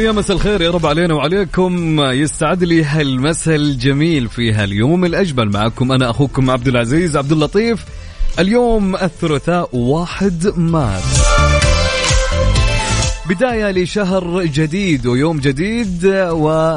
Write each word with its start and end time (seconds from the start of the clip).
يا 0.00 0.12
مساء 0.12 0.36
الخير 0.36 0.62
يا 0.62 0.70
رب 0.70 0.86
علينا 0.86 1.14
وعليكم. 1.14 2.00
يستعد 2.00 2.64
لي 2.64 2.84
هالمساء 2.84 3.56
الجميل 3.56 4.28
في 4.28 4.52
هاليوم 4.52 5.04
الأجمل 5.04 5.50
معكم 5.50 5.92
أنا 5.92 6.10
أخوكم 6.10 6.50
عبد 6.50 6.68
العزيز 6.68 7.16
عبد 7.16 7.32
اللطيف. 7.32 7.84
اليوم 8.38 8.96
الثلاثاء 8.96 9.76
واحد 9.76 10.52
مارس. 10.56 11.22
بداية 13.28 13.70
لشهر 13.70 14.44
جديد 14.44 15.06
ويوم 15.06 15.38
جديد 15.38 16.06
و 16.30 16.76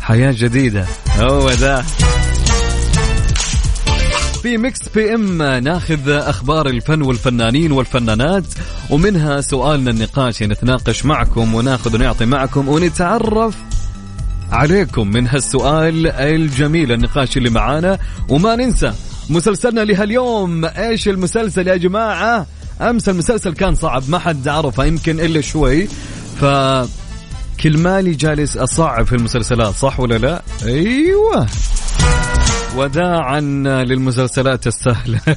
حياة 0.00 0.34
جديدة. 0.38 0.86
هو 1.18 1.50
ذا 1.50 1.84
في 4.44 4.58
Mix 4.58 4.88
PM 4.94 5.42
ناخذ 5.42 6.08
أخبار 6.08 6.66
الفن 6.66 7.02
والفنانين 7.02 7.72
والفنانات 7.72 8.44
ومنها 8.90 9.40
سؤالنا 9.40 9.90
النقاش 9.90 10.42
نتناقش 10.42 11.04
معكم 11.04 11.54
وناخذ 11.54 11.94
ونعطي 11.94 12.24
معكم 12.24 12.68
ونتعرف 12.68 13.54
عليكم 14.52 15.08
من 15.08 15.28
هالسؤال 15.28 16.06
الجميل 16.06 16.92
النقاش 16.92 17.36
اللي 17.36 17.50
معانا. 17.50 17.98
وما 18.28 18.56
ننسى 18.56 18.92
مسلسلنا 19.30 19.80
لهاليوم. 19.80 20.64
إيش 20.64 21.08
المسلسل 21.08 21.68
يا 21.68 21.76
جماعة؟ 21.76 22.46
أمس 22.80 23.08
المسلسل 23.08 23.52
كان 23.52 23.74
صعب 23.74 24.02
ما 24.08 24.18
حد 24.18 24.48
عرفه 24.48 24.84
يمكن 24.84 25.20
إلا 25.20 25.40
شوي. 25.40 25.86
ف 26.40 26.44
كل 27.60 27.78
مالي 27.78 28.14
جالس 28.14 28.56
أصعب 28.56 29.06
في 29.06 29.12
المسلسلات 29.12 29.74
صح 29.74 30.00
ولا 30.00 30.18
لا؟ 30.18 30.42
أيوه. 30.64 31.46
وداعا 32.76 33.40
للمسلسلات 33.84 34.66
السهلة. 34.66 35.20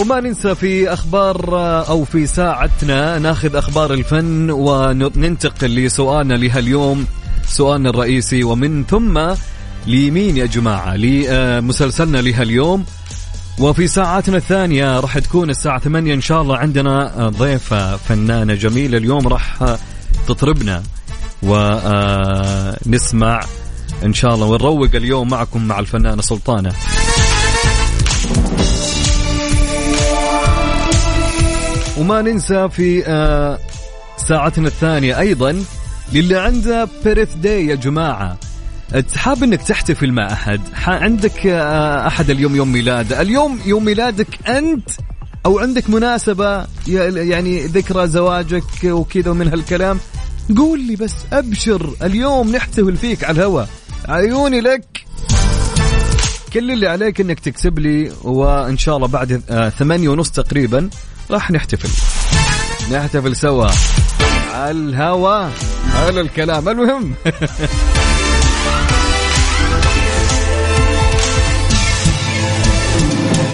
وما 0.00 0.20
ننسى 0.20 0.54
في 0.54 0.92
أخبار 0.92 1.58
أو 1.88 2.04
في 2.04 2.26
ساعتنا 2.26 3.18
ناخذ 3.18 3.56
أخبار 3.56 3.94
الفن 3.94 4.50
وننتقل 4.50 5.74
لسؤالنا 5.74 6.34
لهاليوم. 6.34 7.06
سؤالنا 7.46 7.90
الرئيسي 7.90 8.44
ومن 8.44 8.84
ثم 8.84 9.20
لمين 9.86 10.36
يا 10.36 10.46
جماعة؟ 10.46 10.96
لمسلسلنا 10.96 12.18
لهاليوم. 12.18 12.84
وفي 13.58 13.88
ساعاتنا 13.88 14.36
الثانية 14.36 15.00
راح 15.00 15.18
تكون 15.18 15.50
الساعة 15.50 15.78
8 15.78 16.14
إن 16.14 16.20
شاء 16.20 16.42
الله 16.42 16.56
عندنا 16.56 17.28
ضيفة 17.38 17.96
فنانة 17.96 18.54
جميلة 18.54 18.98
اليوم 18.98 19.28
راح 19.28 19.76
تطربنا. 20.28 20.82
ونسمع 21.42 23.40
إن 24.04 24.14
شاء 24.14 24.34
الله 24.34 24.46
ونروق 24.46 24.90
اليوم 24.94 25.28
معكم 25.28 25.68
مع 25.68 25.78
الفنانة 25.78 26.22
سلطانة. 26.22 26.72
وما 31.98 32.22
ننسى 32.22 32.68
في 32.68 33.06
آه، 33.06 33.58
ساعتنا 34.16 34.68
الثانية 34.68 35.18
أيضا 35.18 35.64
للي 36.12 36.38
عنده 36.38 36.88
بيرث 37.04 37.34
داي 37.34 37.66
يا 37.66 37.74
جماعة. 37.74 38.36
حاب 39.16 39.42
إنك 39.42 39.62
تحتفل 39.62 40.12
مع 40.12 40.32
أحد؟ 40.32 40.60
عندك 40.86 41.46
آه، 41.46 42.06
أحد 42.06 42.30
اليوم 42.30 42.56
يوم 42.56 42.72
ميلاده 42.72 43.20
اليوم 43.20 43.60
يوم 43.66 43.84
ميلادك 43.84 44.48
أنت؟ 44.48 44.90
أو 45.46 45.58
عندك 45.58 45.90
مناسبة؟ 45.90 46.66
يعني 46.86 47.66
ذكرى 47.66 48.06
زواجك 48.06 48.64
وكذا 48.84 49.30
ومن 49.30 49.48
هالكلام؟ 49.48 49.98
قول 50.56 50.80
لي 50.80 50.96
بس 50.96 51.14
أبشر 51.32 51.94
اليوم 52.02 52.52
نحتفل 52.52 52.96
فيك 52.96 53.24
على 53.24 53.38
الهواء 53.38 53.68
عيوني 54.08 54.60
لك. 54.60 55.04
كل 56.52 56.70
اللي 56.70 56.88
عليك 56.88 57.20
إنك 57.20 57.40
تكتب 57.40 57.78
لي 57.78 58.12
وإن 58.22 58.78
شاء 58.78 58.96
الله 58.96 59.08
بعد 59.08 59.42
آه، 59.50 59.68
ثمانية 59.68 60.08
ونص 60.08 60.30
تقريبا 60.30 60.90
راح 61.30 61.50
نحتفل. 61.50 61.88
نحتفل 62.94 63.36
سوا. 63.36 63.66
على 64.52 64.70
الهوا. 64.70 65.48
هذا 65.92 66.20
الكلام. 66.20 66.68
المهم. 66.68 67.14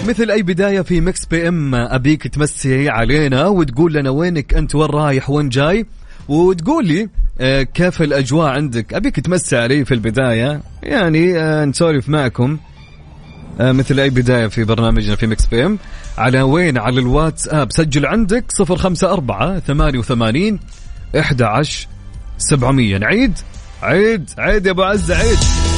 مثل 0.09 0.31
أي 0.31 0.41
بداية 0.41 0.81
في 0.81 1.01
Mix 1.01 1.25
PM 1.25 1.75
أبيك 1.75 2.27
تمسي 2.27 2.89
علينا 2.89 3.47
وتقول 3.47 3.93
لنا 3.93 4.09
وينك 4.09 4.53
أنت 4.53 4.75
وين 4.75 4.89
رايح 4.89 5.29
وين 5.29 5.49
جاي. 5.49 5.85
وتقول 6.29 6.87
لي 6.87 7.09
آه، 7.41 7.63
كيف 7.63 8.01
الأجواء 8.01 8.47
عندك؟ 8.47 8.93
أبيك 8.93 9.19
تمسي 9.19 9.57
علي 9.57 9.85
في 9.85 9.93
البداية. 9.93 10.61
يعني 10.83 11.39
آه، 11.39 11.65
نسولف 11.65 12.09
معكم 12.09 12.57
آه، 13.59 13.71
مثل 13.71 13.99
أي 13.99 14.09
بداية 14.09 14.47
في 14.47 14.63
برنامجنا 14.63 15.15
في 15.15 15.27
Mix 15.27 15.45
PM. 15.45 15.77
على 16.17 16.41
وين؟ 16.41 16.77
على 16.77 16.99
الواتساب. 16.99 17.71
سجل 17.71 18.05
عندك 18.05 18.45
054 18.61 19.59
88 19.59 20.59
11 21.19 21.87
700 22.37 22.97
نعيد؟ 22.97 23.33
عيد 23.81 24.29
عيد 24.37 24.65
يا 24.65 24.71
أبو 24.71 24.83
عزه 24.83 25.15
عيد. 25.15 25.68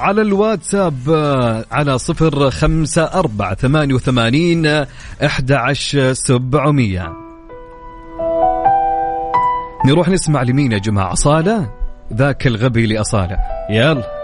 على 0.00 0.22
الواتساب 0.22 1.10
آه، 1.10 1.64
على 1.72 1.98
صفر 1.98 2.50
خمسة 2.50 3.02
أربعة 3.02 3.54
ثمانية 3.54 3.94
وثمانين 3.94 4.66
أحد 5.24 5.52
عشر 5.52 6.12
سبعمية. 6.12 7.12
نروح 9.86 10.08
نسمع 10.08 10.42
لمين 10.42 10.72
يا 10.72 10.78
جماعة؟ 10.78 11.12
أصالة 11.12 11.70
ذاك 12.12 12.46
الغبي 12.46 12.86
لأصالة 12.86 13.36
يلا. 13.70 14.19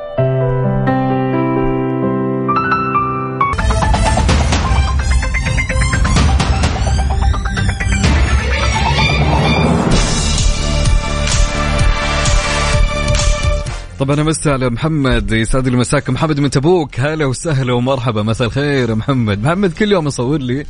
طبعا 14.01 14.21
امسي 14.21 14.51
على 14.51 14.71
محمد 14.71 15.33
يسعد 15.33 15.69
لي 15.69 15.77
مساك. 15.77 16.11
محمد 16.11 16.41
من 16.41 16.51
تبوك 16.51 17.01
هلا 17.01 17.27
وسهلا 17.27 17.73
ومرحبا. 17.73 18.23
مساء 18.23 18.47
الخير 18.47 18.95
محمد. 18.95 19.43
محمد 19.43 19.73
كل 19.73 19.93
يوم 19.93 20.07
يصور 20.07 20.39
لي 20.39 20.67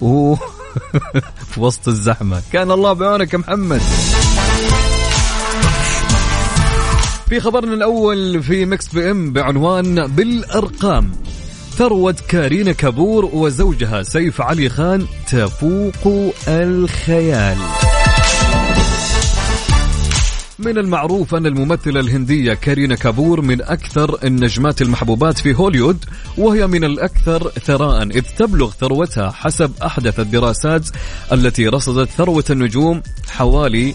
و 0.00 0.34
في 1.50 1.60
وسط 1.60 1.88
الزحمة. 1.88 2.42
كان 2.52 2.70
الله 2.70 2.92
بعونك 2.92 3.32
يا 3.32 3.38
محمد. 3.38 3.80
في 7.28 7.40
خبرنا 7.40 7.74
الأول 7.74 8.42
في 8.42 8.66
Mix 8.66 8.88
PM 8.88 9.32
بعنوان 9.32 10.06
بالأرقام. 10.06 11.12
ثروة 11.76 12.16
كارينا 12.28 12.72
كابور 12.72 13.24
وزوجها 13.24 14.02
سيف 14.02 14.40
علي 14.40 14.68
خان 14.68 15.06
تفوق 15.26 16.32
الخيال. 16.48 17.56
من 20.60 20.78
المعروف 20.78 21.34
أن 21.34 21.46
الممثلة 21.46 22.00
الهندية 22.00 22.54
كارينا 22.54 22.94
كابور 22.94 23.40
من 23.40 23.62
أكثر 23.62 24.18
النجمات 24.24 24.82
المحبوبات 24.82 25.38
في 25.38 25.54
بوليوود 25.54 26.04
وهي 26.38 26.66
من 26.66 26.84
الأكثر 26.84 27.50
ثراء 27.50 28.02
إذ 28.02 28.22
تبلغ 28.38 28.70
ثروتها 28.70 29.30
حسب 29.30 29.72
أحدث 29.82 30.20
الدراسات 30.20 30.88
التي 31.32 31.68
رصدت 31.68 32.10
ثروة 32.10 32.44
النجوم 32.50 33.02
حوالي 33.28 33.94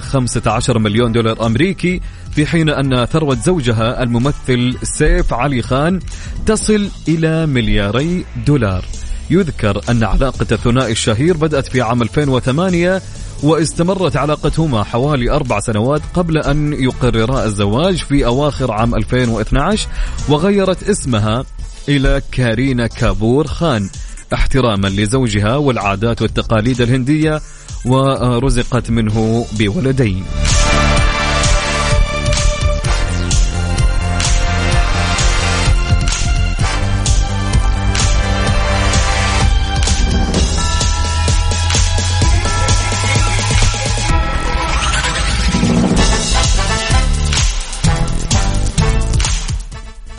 15 0.00 0.76
آه، 0.76 0.78
مليون 0.78 1.12
دولار 1.12 1.46
أمريكي 1.46 2.00
في 2.34 2.46
حين 2.46 2.68
أن 2.68 3.04
ثروة 3.04 3.34
زوجها 3.34 4.02
الممثل 4.02 4.76
سيف 4.82 5.34
علي 5.34 5.62
خان 5.62 6.00
تصل 6.46 6.88
إلى 7.08 7.46
ملياري 7.46 8.24
دولار. 8.46 8.84
يذكر 9.30 9.80
أن 9.90 10.04
علاقة 10.04 10.46
الثنائي 10.52 10.92
الشهير 10.92 11.36
بدأت 11.36 11.68
في 11.68 11.80
عام 11.80 12.02
2008 12.02 13.02
واستمرت 13.42 14.16
علاقتهما 14.16 14.84
حوالي 14.84 15.30
أربع 15.30 15.60
سنوات 15.60 16.02
قبل 16.14 16.38
أن 16.38 16.72
يقررا 16.72 17.44
الزواج 17.44 17.96
في 17.96 18.26
أواخر 18.26 18.72
عام 18.72 18.94
2012 18.94 19.88
وغيرت 20.28 20.88
اسمها 20.88 21.44
إلى 21.88 22.22
كارينا 22.32 22.86
كابور 22.86 23.46
خان 23.46 23.90
احتراما 24.34 24.88
لزوجها 24.88 25.56
والعادات 25.56 26.22
والتقاليد 26.22 26.80
الهندية 26.80 27.40
ورزقت 27.84 28.90
منه 28.90 29.46
بولدين. 29.58 30.24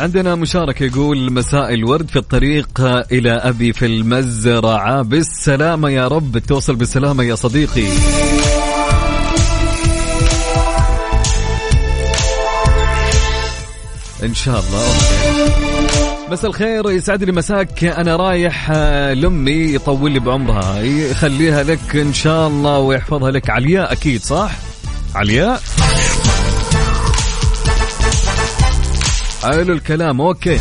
عندنا 0.06 0.36
مشاركة 0.36 0.86
يقول 0.86 1.34
مساء 1.34 1.74
الورد 1.74 2.10
في 2.10 2.16
الطريق 2.16 2.82
إلى 3.12 3.32
أبي 3.32 3.74
في 3.74 3.86
المزرعة 3.86 5.02
بالسلامة 5.02 5.90
يا 5.90 6.08
رب 6.08 6.38
توصل 6.38 6.76
بالسلامة 6.76 7.24
يا 7.24 7.36
صديقي 7.36 7.88
إن 14.24 14.34
شاء 14.34 14.60
الله. 14.60 14.88
مساء 16.32 16.50
الخير 16.50 16.92
يسعد 16.92 17.24
لي 17.24 17.32
مساك 17.32 17.84
أنا 17.84 18.16
رايح 18.16 18.72
آه، 18.74 19.14
لأمي 19.14 19.74
يطول 19.74 20.12
لي 20.12 20.20
بعمرها 20.20 20.82
يخليها 20.82 21.64
لك 21.64 21.96
إن 21.96 22.14
شاء 22.14 22.48
الله 22.48 22.80
ويحفظها 22.80 23.32
لك 23.32 23.50
علياء 23.50 23.92
أكيد 23.92 24.22
صح؟ 24.22 24.52
علياء؟ 25.16 25.62
حلو 29.46 29.74
الكلام 29.74 30.22
أوكي. 30.22 30.60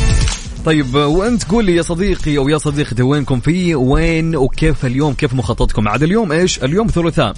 طيب 0.65 0.95
وأنت 0.95 1.45
قول 1.45 1.65
لي 1.65 1.77
يا 1.77 1.83
صديقي 1.83 2.39
أو 2.39 2.49
يا 2.49 2.59
صديقتي 2.59 3.03
وينكم 3.03 3.41
في 3.41 3.75
وين 3.75 4.37
وكيف 4.37 4.87
اليوم؟ 4.87 5.15
كيف 5.15 5.35
مخططكم؟ 5.35 5.89
عاد 5.89 6.03
اليوم 6.03 6.33
إيش؟ 6.33 6.65
اليوم 6.65 6.87
ثلاثاء. 6.87 7.35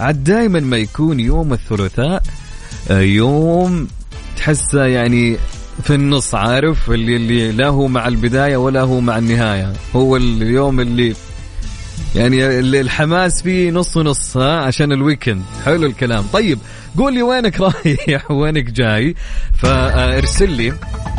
عاد 0.00 0.24
دائما 0.24 0.60
ما 0.60 0.76
يكون 0.76 1.20
يوم 1.20 1.52
الثلاثاء 1.52 2.22
آه، 2.90 3.00
يوم 3.00 3.88
تحسه 4.36 4.84
يعني 4.84 5.36
في 5.82 5.94
النص 5.94 6.34
عارف؟ 6.34 6.90
اللي 6.90 7.16
اللي 7.16 7.52
لا 7.52 7.68
هو 7.68 7.88
مع 7.88 8.08
البداية 8.08 8.56
ولا 8.56 8.80
هو 8.80 9.00
مع 9.00 9.18
النهاية. 9.18 9.72
هو 9.96 10.16
اليوم 10.16 10.80
اللي 10.80 11.14
يعني 12.14 12.58
الحماس 12.58 13.42
فيه 13.42 13.70
نص 13.70 13.96
ونص 13.96 14.36
ها 14.36 14.60
عشان 14.60 14.92
الويكند 14.92 15.42
حلو 15.64 15.86
الكلام. 15.86 16.24
طيب 16.32 16.58
قول 16.98 17.14
لي 17.14 17.22
وينك 17.22 17.60
رايح؟ 17.86 18.30
وينك 18.30 18.64
جاي؟ 18.64 19.14
فارسل 19.58 20.50
لي 20.50 20.72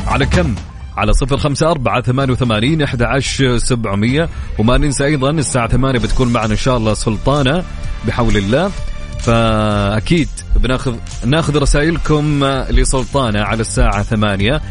على 0.07 0.25
كم؟ 0.25 0.55
على 0.97 1.13
صفر 1.13 1.37
خمسة 1.37 1.71
أربعة 1.71 2.01
ثمانية 2.01 2.33
وثمانين 2.33 2.81
أحد 2.81 3.19
سبعمية. 3.57 4.29
وما 4.57 4.77
ننسى 4.77 5.05
أيضا 5.05 5.29
الساعة 5.29 5.67
ثمانية 5.67 5.99
بتكون 5.99 6.27
معنا 6.27 6.51
إن 6.51 6.57
شاء 6.57 6.77
الله 6.77 6.93
سلطانة 6.93 7.63
بحول 8.07 8.37
الله. 8.37 8.71
فأكيد 9.19 10.29
بناخذ 10.55 10.95
ناخذ 11.25 11.57
رسائلكم 11.57 12.45
لسلطانة 12.69 13.41
على 13.41 13.61
الساعة 13.61 14.03
ثمانية. 14.03 14.61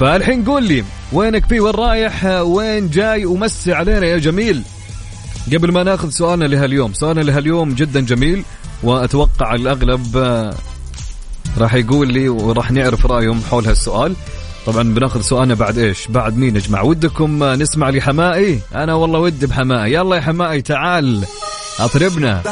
فالحين 0.00 0.44
قول 0.44 0.64
لي 0.64 0.84
وينك 1.12 1.46
في 1.46 1.60
وين 1.60 1.74
رايح؟ 1.74 2.24
وين 2.24 2.90
جاي؟ 2.90 3.24
ومسي 3.24 3.72
علينا 3.72 4.06
يا 4.06 4.18
جميل. 4.18 4.62
قبل 5.46 5.72
ما 5.72 5.82
ناخذ 5.82 6.10
سؤالنا 6.10 6.44
لهاليوم 6.44 6.92
سؤالنا 6.92 7.20
لهاليوم 7.20 7.74
جدا 7.74 8.00
جميل 8.00 8.44
وأتوقع 8.82 9.54
الأغلب 9.54 10.16
آه، 10.16 10.54
راح 11.58 11.74
يقول 11.74 12.12
لي 12.12 12.28
وراح 12.28 12.70
نعرف 12.70 13.06
رأيهم 13.06 13.40
حول 13.50 13.66
هالسؤال. 13.66 14.14
طبعا 14.66 14.82
بناخذ 14.82 15.20
سؤالنا 15.20 15.54
بعد 15.54 15.78
إيش؟ 15.78 16.06
بعد 16.08 16.36
مين 16.36 16.56
يا 16.56 16.60
جماعة؟ 16.60 16.84
ودكم 16.84 17.42
آه، 17.42 17.56
نسمع 17.56 17.90
لحمائي. 17.90 18.60
أنا 18.74 18.94
والله 18.94 19.18
ودي 19.18 19.46
بحمائي. 19.46 19.92
يلا 19.92 20.16
يا 20.16 20.20
حمائي 20.20 20.62
تعال 20.62 21.24
أطربنا. 21.80 22.42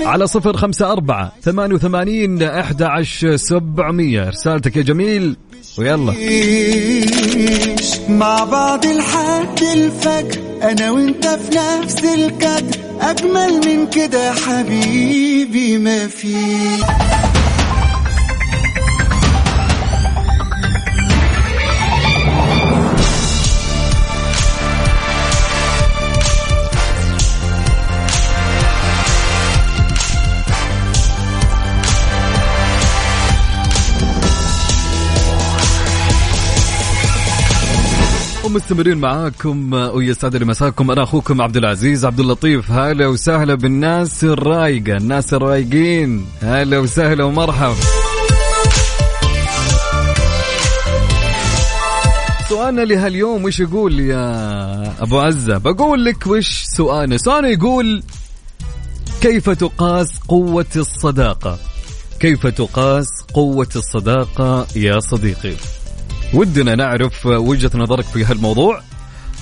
على 0.00 0.26
صفر 0.26 0.56
خمسة 0.56 0.92
أربعة 0.92 1.32
ثمانية 1.42 1.74
وثمانين 1.74 2.42
أحد 2.42 2.82
عشر 2.82 3.36
سبعمية. 3.36 4.28
رسالتك 4.28 4.76
يا 4.76 4.82
جميل 4.82 5.36
ويلا. 5.78 6.14
مع 8.08 8.44
بعض 8.44 8.86
لحد 8.86 9.62
الفجر. 9.74 10.47
أنا 10.62 10.90
وأنت 10.90 11.26
في 11.26 11.58
نفس 11.58 12.04
الكادر 12.04 12.76
أجمل 13.00 13.60
من 13.66 13.86
كده 13.86 14.32
حبيبي 14.32 15.78
ما 15.78 16.08
في. 16.08 16.34
ومستمرين 38.48 38.98
معاكم 38.98 39.72
ويسعد 39.72 40.36
لي 40.36 40.44
مساكم 40.44 40.90
أنا 40.90 41.02
أخوكم 41.02 41.42
عبد 41.42 41.56
العزيز 41.56 42.04
عبد 42.04 42.20
اللطيف. 42.20 42.70
هلا 42.70 43.06
وسهلا 43.06 43.54
بالناس 43.54 44.24
الرايقه 44.24 44.96
الناس 44.96 45.34
الرايقين 45.34 46.26
هلا 46.42 46.78
وسهلا 46.78 47.24
ومرحبا. 47.24 47.74
سؤالنا 52.48 52.80
لهاليوم 52.82 53.44
وش 53.44 53.60
يقول 53.60 54.00
يا 54.00 55.02
أبو 55.02 55.18
عزة؟ 55.18 55.58
بقول 55.58 56.04
لك 56.04 56.26
وش 56.26 56.64
سؤالنا؟ 56.64 57.16
سؤالنا 57.16 57.48
يقول 57.48 58.02
كيف 59.20 59.50
تقاس 59.50 60.08
قوة 60.28 60.66
الصداقة؟ 60.76 61.58
كيف 62.20 62.46
تقاس 62.46 63.08
قوة 63.34 63.68
الصداقة 63.76 64.66
يا 64.76 65.00
صديقي؟ 65.00 65.54
ودنا 66.34 66.74
نعرف 66.74 67.26
وجهة 67.26 67.70
نظرك 67.74 68.04
في 68.04 68.24
هالموضوع. 68.24 68.80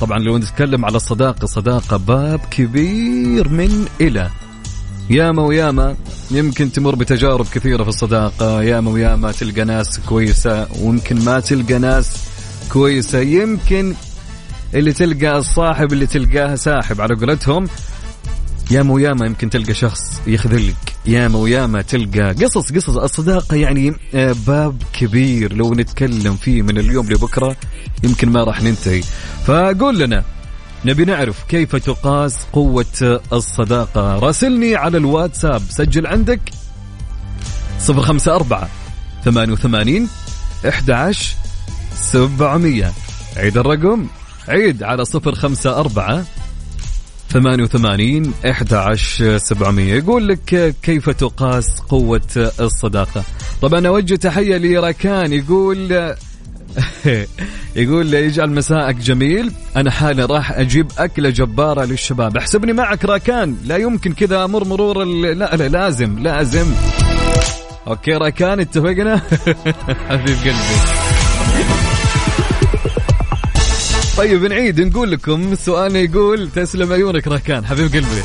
طبعا 0.00 0.18
لو 0.18 0.38
نتكلم 0.38 0.84
على 0.84 0.96
الصداقة 0.96 1.44
الصداقة 1.44 1.96
باب 1.96 2.40
كبير 2.50 3.48
من 3.48 3.86
إلى. 4.00 4.30
ياما 5.10 5.42
وياما 5.42 5.96
يمكن 6.30 6.72
تمر 6.72 6.94
بتجارب 6.94 7.46
كثيرة 7.46 7.82
في 7.82 7.88
الصداقة. 7.88 8.62
ياما 8.62 8.90
وياما 8.90 9.32
تلقى 9.32 9.64
ناس 9.64 10.00
كويسة 10.00 10.68
ويمكن 10.82 11.24
ما 11.24 11.40
تلقى 11.40 11.78
ناس 11.78 12.16
كويسة. 12.72 13.20
يمكن 13.20 13.94
اللي 14.74 14.92
تلقى 14.92 15.38
الصاحب 15.38 15.92
اللي 15.92 16.06
تلقاه 16.06 16.54
ساحب 16.54 17.00
على 17.00 17.14
قولتهم. 17.14 17.68
ياما 18.70 18.92
وياما 18.92 19.26
يمكن 19.26 19.50
تلقى 19.50 19.74
شخص 19.74 20.20
يخذلك. 20.26 20.76
ياما 21.06 21.38
وياما 21.38 21.82
تلقى 21.82 22.32
قصص 22.32 22.72
قصص 22.72 22.96
الصداقة 22.96 23.56
يعني 23.56 23.94
آه، 24.14 24.34
باب 24.46 24.82
كبير 24.92 25.52
لو 25.52 25.74
نتكلم 25.74 26.36
فيه 26.36 26.62
من 26.62 26.78
اليوم 26.78 27.06
لبكرة 27.06 27.56
يمكن 28.04 28.28
ما 28.28 28.44
راح 28.44 28.62
ننتهي. 28.62 29.02
فقول 29.46 29.98
لنا 29.98 30.24
نبي 30.84 31.04
نعرف 31.04 31.44
كيف 31.48 31.76
تقاس 31.76 32.36
قوة 32.52 33.20
الصداقة؟ 33.32 34.18
راسلني 34.18 34.76
على 34.76 34.98
الواتساب. 34.98 35.62
سجل 35.70 36.06
عندك 36.06 36.40
صفر 37.80 38.02
خمسة 38.02 38.34
أربعة 38.34 38.68
ثمانية 39.24 39.52
وثمانين 39.52 40.08
أحد 40.68 40.90
عشر 40.90 41.34
سبعمية. 41.94 42.92
عيد 43.36 43.58
الرقم 43.58 44.06
عيد 44.48 44.82
على 44.82 45.04
صفر 45.04 45.34
خمسة 45.34 45.80
أربعة 45.80 46.24
88 47.32 48.32
11 48.46 49.38
700 49.38 49.94
يقول 49.94 50.28
لك 50.28 50.74
كيف 50.82 51.10
تقاس 51.10 51.80
قوة 51.88 52.50
الصداقة؟ 52.60 53.24
طبعا 53.62 53.88
أوجه 53.88 54.14
تحية 54.14 54.56
لركان 54.56 55.32
يقول 55.32 56.14
يقول 57.76 58.14
يجعل 58.14 58.50
مساءك 58.50 58.94
جميل. 58.94 59.52
أنا 59.76 59.90
حالي 59.90 60.24
راح 60.24 60.52
أجيب 60.52 60.86
أكلة 60.98 61.30
جبارة 61.30 61.84
للشباب. 61.84 62.36
احسبني 62.36 62.72
معك 62.72 63.04
راكان 63.04 63.56
لا 63.64 63.76
يمكن 63.76 64.12
كذا 64.12 64.44
أمر 64.44 64.64
مرور 64.64 65.02
ال... 65.02 65.38
لا 65.38 65.56
لا 65.56 65.68
لازم 65.68 66.18
لازم. 66.18 66.74
أوكي 67.86 68.12
راكان 68.12 68.60
اتفقنا؟ 68.60 69.16
حبيب 70.08 70.36
قلبي. 70.36 71.15
طيب 74.16 74.44
نعيد 74.44 74.80
نقول 74.80 75.10
لكم 75.10 75.54
سؤالنا 75.54 75.98
يقول 75.98 76.50
تسلم 76.50 76.92
عيونك 76.92 77.28
راكان 77.28 77.66
حبيب 77.66 77.92
قلبي. 77.92 78.22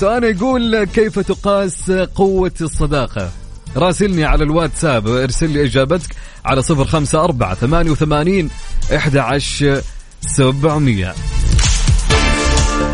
سؤالنا 0.00 0.28
يقول 0.28 0.84
كيف 0.84 1.18
تقاس 1.18 1.90
قوة 1.90 2.52
الصداقة؟ 2.60 3.30
راسلني 3.76 4.24
على 4.24 4.44
الواتساب 4.44 5.06
ارسل 5.08 5.50
لي 5.50 5.64
إجابتك 5.64 6.14
على 6.44 6.62
صفر 6.62 6.84
خمسة 6.84 7.24
أربعة 7.24 7.54
ثمانية 7.54 7.90
وثمانين 7.90 8.50
عشر 9.16 9.82
سبعمية. 10.20 11.14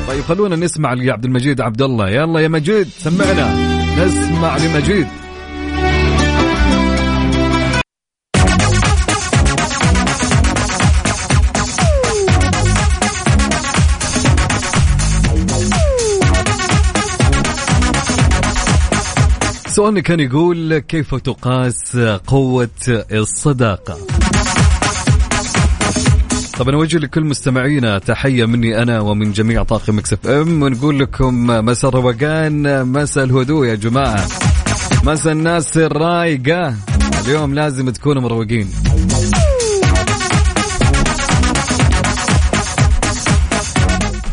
طيب 0.09 0.25
خلونا 0.25 0.57
نسمع 0.57 0.93
لعبد 0.93 1.25
المجيد 1.25 1.61
عبد 1.61 1.83
الله. 1.83 2.11
يلا 2.11 2.41
يا 2.41 2.49
مجيد 2.49 2.89
سمعنا. 2.99 3.57
نسمع 4.05 4.57
لمجيد. 4.57 5.07
سؤالنا 19.73 20.01
كان 20.01 20.21
يقول 20.21 20.79
كيف 20.79 21.15
تقاس 21.15 21.97
قوة 22.27 22.69
الصداقة؟ 23.13 23.99
طبعا 26.59 26.75
أوجه 26.75 26.99
لكل 26.99 27.25
مستمعينا 27.25 27.99
تحية 27.99 28.45
مني 28.45 28.83
أنا 28.83 29.01
ومن 29.01 29.33
جميع 29.33 29.63
طاقم 29.63 29.99
إف 29.99 30.27
إم 30.27 30.63
ونقول 30.63 30.99
لكم 30.99 31.47
مساء 31.47 31.91
الروقان 31.91 32.87
مساء 32.87 33.25
الهدوء 33.25 33.67
يا 33.67 33.75
جماعة. 33.75 34.27
مساء 35.05 35.33
الناس 35.33 35.77
الرايقة. 35.77 36.75
اليوم 37.25 37.55
لازم 37.55 37.91
تكونوا 37.91 38.23
مروقين. 38.23 38.69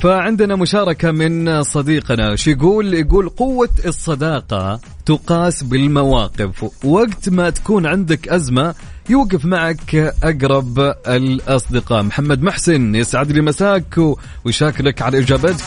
فعندنا 0.01 0.55
مشاركة 0.55 1.11
من 1.11 1.63
صديقنا 1.63 2.35
شو 2.35 2.51
يقول؟ 2.51 2.93
يقول 2.93 3.29
قوة 3.29 3.69
الصداقة 3.85 4.79
تقاس 5.05 5.63
بالمواقف. 5.63 6.65
وقت 6.85 7.29
ما 7.29 7.49
تكون 7.49 7.85
عندك 7.85 8.27
أزمة 8.27 8.75
يوقف 9.09 9.45
معك 9.45 10.13
أقرب 10.23 10.79
الأصدقاء. 11.07 12.03
محمد 12.03 12.43
محسن 12.43 12.95
يسعد 12.95 13.31
لي 13.31 13.41
مساك 13.41 13.99
ويشاكرك 14.45 15.01
على 15.01 15.19
إجابتك. 15.19 15.63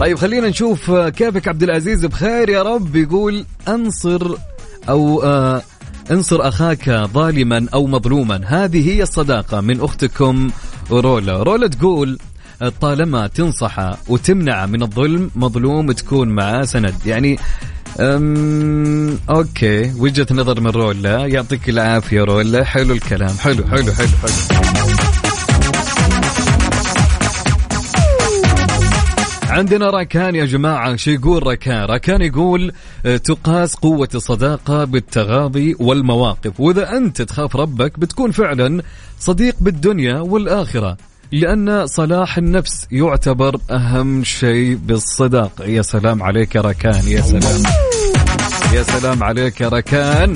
طيب 0.00 0.18
خلينا 0.18 0.48
نشوف 0.48 0.90
كيفك 0.90 1.48
عبد 1.48 1.62
العزيز. 1.62 2.06
بخير 2.06 2.48
يا 2.48 2.62
رب. 2.62 2.96
يقول 2.96 3.44
أنصر 3.68 4.34
أو 4.88 5.22
آه 5.22 5.62
أنصر 6.10 6.48
أخاك 6.48 6.90
ظالما 6.90 7.66
أو 7.74 7.86
مظلوما. 7.86 8.40
هذه 8.46 8.90
هي 8.90 9.02
الصداقة 9.02 9.60
من 9.60 9.80
أختكم 9.80 10.50
رولا. 10.90 11.42
رولا 11.42 11.68
تقول 11.68 12.18
طالما 12.80 13.26
تنصحه 13.26 13.98
وتمنعه 14.08 14.66
من 14.66 14.82
الظلم 14.82 15.30
مظلوم 15.36 15.92
تكون 15.92 16.28
معاه 16.28 16.62
سند. 16.62 16.94
يعني 17.06 17.38
أم 18.00 19.18
أوكي. 19.30 19.92
وجهة 19.98 20.26
نظر 20.30 20.60
من 20.60 20.70
رولا. 20.70 21.26
يعطيك 21.26 21.68
العافية 21.68 22.20
رولا. 22.24 22.64
حلو 22.64 22.94
الكلام. 22.94 23.36
حلو 23.38 23.64
حلو 23.64 23.92
حلو 23.92 24.08
حلو. 24.22 25.41
عندنا 29.52 29.90
ركان 29.90 30.34
يا 30.34 30.44
جماعة 30.44 30.96
شو 30.96 31.10
يقول 31.10 31.46
ركان 31.46 31.84
ركان 31.84 32.22
يقول 32.22 32.72
آه، 33.06 33.16
تقاس 33.16 33.74
قوة 33.74 34.08
الصداقة 34.14 34.84
بالتغاضي 34.84 35.76
والمواقف 35.80 36.60
وإذا 36.60 36.96
أنت 36.96 37.22
تخاف 37.22 37.56
ربك 37.56 37.98
بتكون 37.98 38.30
فعلا 38.30 38.82
صديق 39.20 39.56
بالدنيا 39.60 40.20
والآخرة 40.20 40.96
لأن 41.32 41.86
صلاح 41.86 42.38
النفس 42.38 42.86
يعتبر 42.90 43.56
أهم 43.70 44.24
شيء 44.24 44.74
بالصداقة 44.82 45.64
يا 45.64 45.82
سلام 45.82 46.22
عليك 46.22 46.54
يا 46.54 46.60
ركان 46.60 47.08
يا 47.08 47.20
سلام 47.20 47.62
يا 48.74 48.82
سلام 48.82 49.22
عليك 49.22 49.60
يا 49.60 49.68
ركان 49.68 50.34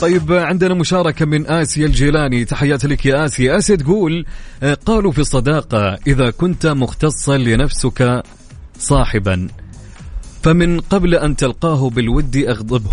طيب 0.00 0.32
عندنا 0.32 0.74
مشاركة 0.74 1.24
من 1.26 1.46
آسيا 1.46 1.86
الجيلاني. 1.86 2.44
تحياتي 2.44 2.88
لك 2.88 3.06
يا 3.06 3.24
آسيا. 3.24 3.58
آسيا 3.58 3.76
تقول 3.76 4.26
آه، 4.62 4.74
قالوا 4.86 5.12
في 5.12 5.18
الصداقة 5.18 5.98
إذا 6.06 6.30
كنت 6.30 6.66
مختصا 6.66 7.38
لنفسك 7.38 8.22
صاحبا 8.78 9.48
فمن 10.42 10.80
قبل 10.80 11.14
أن 11.14 11.36
تلقاه 11.36 11.90
بالود 11.90 12.36
أغضبه 12.36 12.90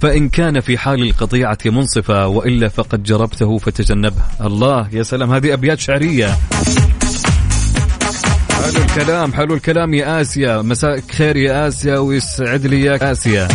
فإن 0.00 0.28
كان 0.28 0.60
في 0.60 0.78
حال 0.78 1.02
القطيعة 1.02 1.58
منصفة 1.66 2.26
وإلا 2.26 2.68
فقد 2.68 3.02
جربته 3.02 3.58
فتجنبه. 3.58 4.22
الله 4.40 4.88
يا 4.92 5.02
سلام 5.02 5.32
هذه 5.32 5.52
أبيات 5.52 5.80
شعرية. 5.80 6.38
حلو 8.50 8.82
الكلام 8.82 9.32
حلو 9.32 9.54
الكلام 9.54 9.94
يا 9.94 10.20
آسيا. 10.20 10.62
مساء 10.62 11.00
خير 11.00 11.36
يا 11.36 11.68
آسيا 11.68 11.98
ويسعد 11.98 12.66
لي 12.66 12.82
يا 12.82 13.12
آسيا. 13.12 13.48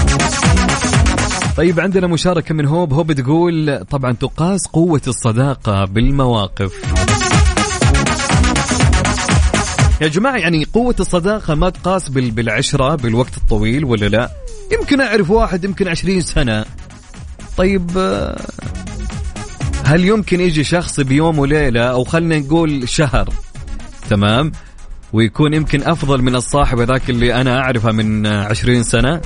طيب 1.58 1.80
عندنا 1.80 2.08
مشاركة 2.08 2.56
من 2.56 2.66
هوب. 2.66 2.94
هوب 2.94 3.12
تقول 3.14 3.86
طبعا 3.86 4.12
تقاس 4.14 4.68
قوة 4.68 5.02
الصداقة 5.08 5.86
بالمواقف. 5.86 6.74
يا 10.02 10.08
جماعة 10.08 10.38
يعني 10.38 10.66
قوة 10.74 10.96
الصداقة 11.00 11.56
ما 11.56 11.70
تقاس 11.70 12.10
بال- 12.10 12.32
بالعشرة 12.32 12.96
بالوقت 12.96 13.38
الطويل 13.38 13.86
ولا 13.86 14.06
لا؟ 14.06 14.32
يمكن 14.72 15.02
أعرف 15.02 15.30
واحد 15.30 15.64
يمكن 15.64 15.88
عشرين 15.88 16.22
سنة. 16.22 16.66
طيب 17.58 17.92
هل 19.86 20.06
يمكن 20.06 20.42
يجي 20.42 20.64
شخص 20.64 21.00
بيوم 21.00 21.40
وليلة 21.40 21.82
أو 21.84 22.04
خلنا 22.04 22.40
نقول 22.40 22.90
شهر 22.90 23.30
تمام 24.10 24.52
ويكون 25.14 25.54
يمكن 25.54 25.84
أفضل 25.84 26.22
من 26.22 26.36
الصاحب 26.36 26.80
ذاك 26.82 27.10
اللي 27.10 27.42
أنا 27.42 27.60
أعرفه 27.60 27.92
من 27.92 28.28
عشرين 28.28 28.84
سنة؟ 28.84 29.22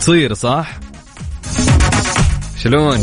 تصير 0.00 0.34
صح؟ 0.34 0.78
شلون؟ 2.62 2.98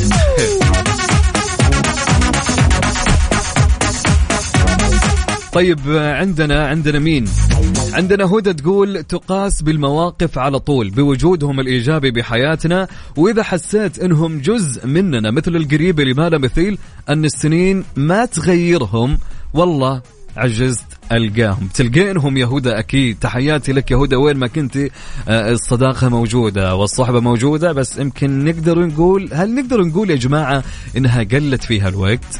طيب 5.54 5.80
عندنا 5.88 6.68
عندنا 6.68 7.00
مين؟ 7.00 7.26
عندنا 7.94 8.26
هدى 8.26 8.54
تقول 8.54 9.04
تقاس 9.04 9.62
بالمواقف 9.62 10.38
على 10.38 10.60
طول 10.60 10.90
بوجودهم 10.90 11.60
الإيجابي 11.60 12.12
بحياتنا 12.12 12.88
وإذا 13.16 13.44
حسيت 13.44 14.00
إنهم 14.00 14.40
جزء 14.40 14.88
مننا 14.88 15.32
مثل 15.32 15.56
القريب 15.56 16.00
اللي 16.00 16.14
ما 16.14 16.30
له 16.30 16.38
مثيل 16.38 16.78
أن 17.10 17.26
السنين 17.26 17.84
ما 17.96 18.26
تغيرهم 18.26 19.18
والله 19.54 20.02
عجزت 20.38 20.86
ألقاهم. 21.12 21.68
تلقينهم 21.74 22.38
هدى 22.38 22.70
أكيد. 22.70 23.18
تحياتي 23.20 23.74
لك 23.74 23.94
هدى 23.94 24.16
وين 24.16 24.38
ما 24.38 24.48
كنت 24.48 24.78
آه، 25.28 25.52
الصداقة 25.52 26.10
موجودة 26.10 26.76
والصحبة 26.76 27.20
موجودة. 27.20 27.72
بس 27.72 27.98
يمكن 27.98 28.46
نقدر 28.46 28.86
نقول 28.86 29.30
هل 29.34 29.56
نقدر 29.56 29.82
نقول 29.84 30.10
يا 30.10 30.16
جماعة 30.16 30.64
إنها 30.98 31.24
قلت 31.24 31.64
فيها 31.64 31.90
الوقت 31.90 32.40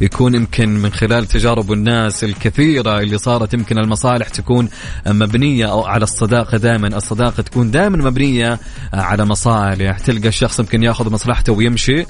يكون 0.00 0.34
يمكن 0.34 0.68
من 0.68 0.92
خلال 0.92 1.26
تجارب 1.26 1.72
الناس 1.72 2.24
الكثيرة 2.24 2.98
اللي 2.98 3.18
صارت 3.18 3.54
يمكن 3.54 3.78
المصالح 3.78 4.28
تكون 4.28 4.68
مبنية 5.06 5.70
أو 5.70 5.84
على 5.84 6.02
الصداقة 6.02 6.58
دائما. 6.58 6.88
الصداقة 6.88 7.42
تكون 7.42 7.70
دائما 7.70 7.96
مبنية 7.96 8.58
على 8.94 9.24
مصالح. 9.24 9.98
تلقى 9.98 10.28
الشخص 10.28 10.58
يمكن 10.58 10.82
ياخذ 10.82 11.12
مصلحته 11.12 11.52
ويمشي. 11.52 12.06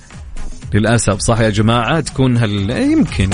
للأسف 0.75 1.19
صح 1.21 1.41
يا 1.41 1.51
جماعة؟ 1.51 2.01
تكون 2.01 2.37
هل 2.37 2.71
يمكن. 2.71 3.31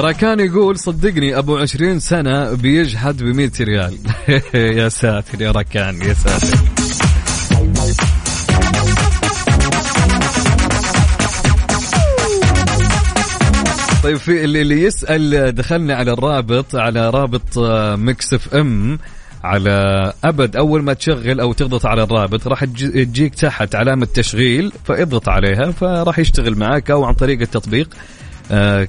راكان 0.00 0.40
يقول 0.40 0.78
صدقني 0.78 1.38
أبو 1.38 1.56
عشرين 1.56 2.00
سنة 2.00 2.54
بيجحد 2.54 3.22
ب 3.22 3.50
ريال. 3.60 3.98
يا 4.54 4.88
ساتر 4.88 5.42
يا 5.42 5.50
راكان 5.50 6.02
يا 6.02 6.14
ساتر. 6.14 6.56
طيب 14.02 14.16
في 14.16 14.44
اللي, 14.44 14.62
اللي 14.62 14.82
يسأل 14.82 15.54
دخلنا 15.54 15.94
على 15.94 16.12
الرابط 16.12 16.76
على 16.76 17.10
رابط 17.10 17.58
آه، 17.58 17.96
Mix 17.96 18.34
FM 18.34 18.98
على 19.44 20.12
أبد. 20.24 20.56
أول 20.56 20.82
ما 20.82 20.92
تشغل 20.92 21.40
أو 21.40 21.52
تضغط 21.52 21.86
على 21.86 22.02
الرابط 22.02 22.46
راح 22.48 22.64
تجي- 22.64 23.04
تجيك 23.04 23.34
تحت 23.34 23.74
علامة 23.74 24.06
تشغيل 24.14 24.72
فاضغط 24.84 25.28
عليها 25.28 25.70
فراح 25.70 26.18
يشتغل 26.18 26.58
معك 26.58 26.90
أو 26.90 27.04
عن 27.04 27.14
طريق 27.14 27.40
التطبيق. 27.40 27.88
آه، 28.50 28.88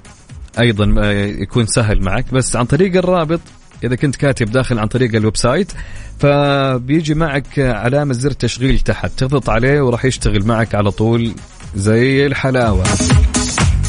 أيضا 0.60 0.96
آه، 0.98 1.26
يكون 1.26 1.66
سهل 1.66 2.02
معك. 2.02 2.34
بس 2.34 2.56
عن 2.56 2.66
طريق 2.66 2.96
الرابط 2.96 3.40
إذا 3.84 3.96
كنت 3.96 4.16
كاتب 4.16 4.52
داخل 4.52 4.80
عن 4.80 4.88
طريق 4.88 5.16
ال 5.16 5.38
website 5.38 5.72
فبيجي 6.20 7.14
معك 7.14 7.60
علامة 7.60 8.14
زر 8.14 8.32
تشغيل 8.32 8.80
تحت. 8.80 9.12
تضغط 9.18 9.50
عليه 9.50 9.82
وراح 9.82 10.06
يشتغل 10.06 10.46
معك 10.46 10.76
على 10.76 10.92
طول 10.92 11.32
زي 11.76 12.26
الحلاوة. 12.26 12.84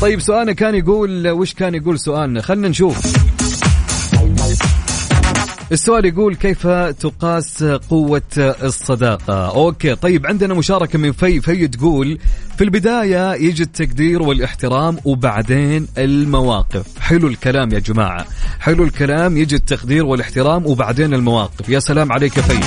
طيب 0.01 0.21
سؤالنا 0.21 0.53
كان 0.53 0.75
يقول 0.75 1.29
وش 1.29 1.55
كان 1.55 1.75
يقول 1.75 1.99
سؤالنا؟ 1.99 2.41
خلنا 2.41 2.69
نشوف. 2.69 3.29
السؤال 5.73 6.05
يقول 6.05 6.35
كيف 6.35 6.67
تقاس 6.67 7.65
قوة 7.65 8.23
الصداقة؟ 8.39 9.49
okay 9.55 9.95
طيب 9.95 10.27
عندنا 10.27 10.55
مشاركة 10.55 10.99
من 10.99 11.13
في 11.13 11.41
في 11.41 11.69
تقول 11.69 12.19
في 12.57 12.65
البداية 12.65 13.35
يجي 13.35 13.63
التقدير 13.63 14.23
والاحترام 14.23 14.99
وبعدين 15.05 15.89
المواقف. 15.99 16.99
حلو 17.01 17.29
الكلام 17.29 17.73
يا 17.73 17.79
جماعة. 17.79 18.27
حلو 18.61 18.85
الكلام 18.85 19.37
يجي 19.37 19.57
التقدير 19.57 20.07
والاحترام 20.07 20.67
وبعدين 20.67 21.15
المواقف. 21.15 21.69
يا 21.69 21.79
سلام 21.79 22.13
عليك 22.13 22.37
يا 22.37 22.43
في 22.43 22.61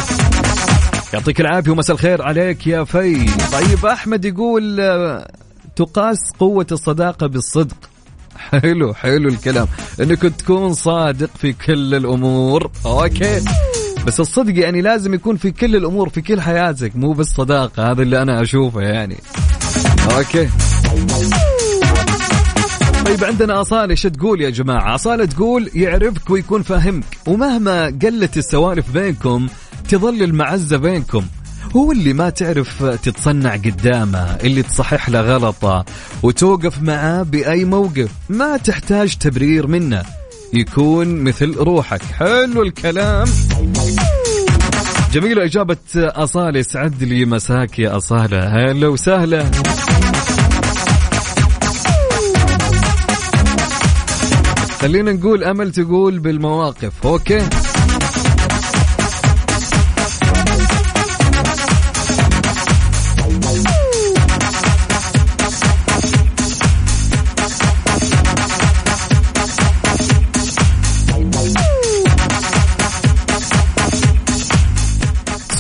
يعطيك 1.13 1.41
العافية 1.41 1.71
ومساء 1.71 1.95
الخير 1.95 2.21
عليك 2.21 2.67
يا 2.67 2.83
في 2.83 3.25
طيب 3.51 3.85
أحمد 3.85 4.25
يقول 4.25 4.81
تقاس 5.75 6.17
قوة 6.39 6.67
الصداقة 6.71 7.27
بالصدق. 7.27 7.90
حلو 8.49 8.93
حلو 8.93 9.29
الكلام. 9.29 9.67
إنك 10.01 10.21
تكون 10.21 10.73
صادق 10.73 11.29
في 11.37 11.53
كل 11.53 11.95
الأمور. 11.95 12.71
أوكي. 12.85 13.41
بس 14.07 14.19
الصدق 14.19 14.59
يعني 14.59 14.81
لازم 14.81 15.13
يكون 15.13 15.37
في 15.37 15.51
كل 15.51 15.75
الأمور 15.75 16.09
في 16.09 16.21
كل 16.21 16.41
حياتك 16.41 16.95
مو 16.95 17.13
بس 17.13 17.27
صداقة. 17.27 17.91
هذا 17.91 18.01
اللي 18.01 18.21
أنا 18.21 18.41
أشوفه 18.41 18.81
يعني. 18.81 19.17
أوكي. 20.17 20.49
طيب 23.05 23.23
عندنا 23.23 23.61
أصالة 23.61 23.91
إيش 23.91 24.01
تقول 24.01 24.41
يا 24.41 24.49
جماعة؟ 24.49 24.95
أصالة 24.95 25.25
تقول 25.25 25.69
يعرفك 25.73 26.29
ويكون 26.29 26.61
فاهمك. 26.61 27.17
ومهما 27.27 27.85
قلت 27.85 28.37
السوالف 28.37 28.91
بينكم 28.91 29.47
تظل 29.89 30.23
المعزة 30.23 30.77
بينكم. 30.77 31.25
هو 31.75 31.91
اللي 31.91 32.13
ما 32.13 32.29
تعرف 32.29 32.83
تتصنع 32.83 33.55
قدامه 33.55 34.37
اللي 34.43 34.63
تصحح 34.63 35.09
له 35.09 35.21
غلطه 35.21 35.85
وتوقف 36.23 36.81
معاه 36.81 37.23
بأي 37.23 37.65
موقف. 37.65 38.09
ما 38.29 38.57
تحتاج 38.57 39.15
تبرير 39.15 39.67
منه 39.67 40.03
يكون 40.53 41.15
مثل 41.23 41.55
روحك. 41.55 42.01
حلو 42.01 42.61
الكلام. 42.61 43.27
جميلة 45.13 45.45
إجابة 45.45 45.77
أصالة 45.95 46.59
يسعد 46.59 47.03
لي. 47.03 47.25
مساك 47.25 47.79
يا 47.79 47.97
أصالة. 47.97 48.39
هلا 48.47 48.87
وسهلا. 48.87 49.51
خلينا 54.81 55.11
نقول 55.11 55.43
أمل 55.43 55.71
تقول 55.71 56.19
بالمواقف. 56.19 56.91
أوكي. 57.05 57.39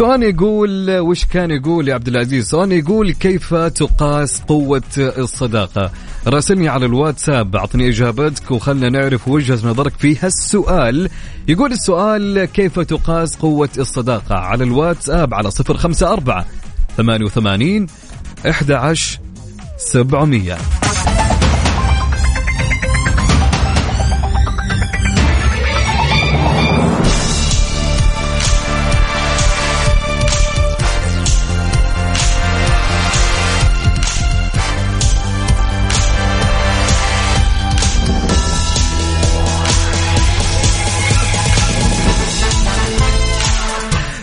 سؤال 0.01 0.23
يقول 0.23 0.99
وش 0.99 1.25
كان 1.25 1.51
يقول 1.51 1.87
يا 1.87 1.93
عبد 1.93 2.07
العزيز؟ 2.07 2.49
سؤال 2.49 2.71
يقول 2.71 3.11
كيف 3.11 3.53
تقاس 3.53 4.41
قوة 4.41 4.81
الصداقة؟ 4.97 5.91
راسلني 6.27 6.69
على 6.69 6.85
الواتساب 6.85 7.55
أعطني 7.55 7.89
إجابتك 7.89 8.51
وخلنا 8.51 8.89
نعرف 8.89 9.27
وجهة 9.27 9.67
نظرك 9.67 9.93
في 9.99 10.17
هالسؤال. 10.21 11.09
يقول 11.47 11.71
السؤال 11.71 12.45
كيف 12.45 12.79
تقاس 12.79 13.35
قوة 13.35 13.69
الصداقة؟ 13.77 14.35
على 14.35 14.63
الواتساب 14.63 15.33
على 15.33 15.49
054 15.69 16.43
88 16.97 17.87
11 18.45 19.19
700 19.77 20.57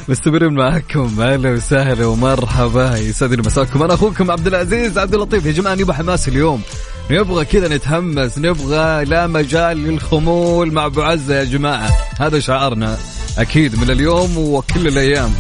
مستمرين 0.09 0.53
معكم 0.53 1.21
أهلا 1.21 1.51
وسهلا 1.51 2.07
ومرحبا. 2.07 2.97
يسعدني 2.97 3.43
مساكم. 3.43 3.83
أنا 3.83 3.95
أخوكم 3.95 4.31
عبد 4.31 4.47
العزيز 4.47 4.99
عبد 4.99 5.15
اللطيف. 5.15 5.47
يا 5.47 5.53
جماعة 5.53 5.75
نبغى 5.75 5.95
حماس 5.95 6.29
اليوم. 6.29 6.63
نبغى 7.11 7.45
كذا 7.45 7.77
نتهمس. 7.77 8.39
نبغى 8.39 9.05
لا 9.05 9.27
مجال 9.27 9.77
للخمول 9.77 10.73
مع 10.73 10.87
أبو 10.87 11.03
عزة. 11.03 11.35
يا 11.35 11.45
جماعة 11.45 11.91
هذا 12.21 12.41
شعارنا 12.41 12.99
أكيد 13.39 13.81
من 13.81 13.91
اليوم 13.91 14.39
وكل 14.39 14.89
الأيام. 14.89 15.31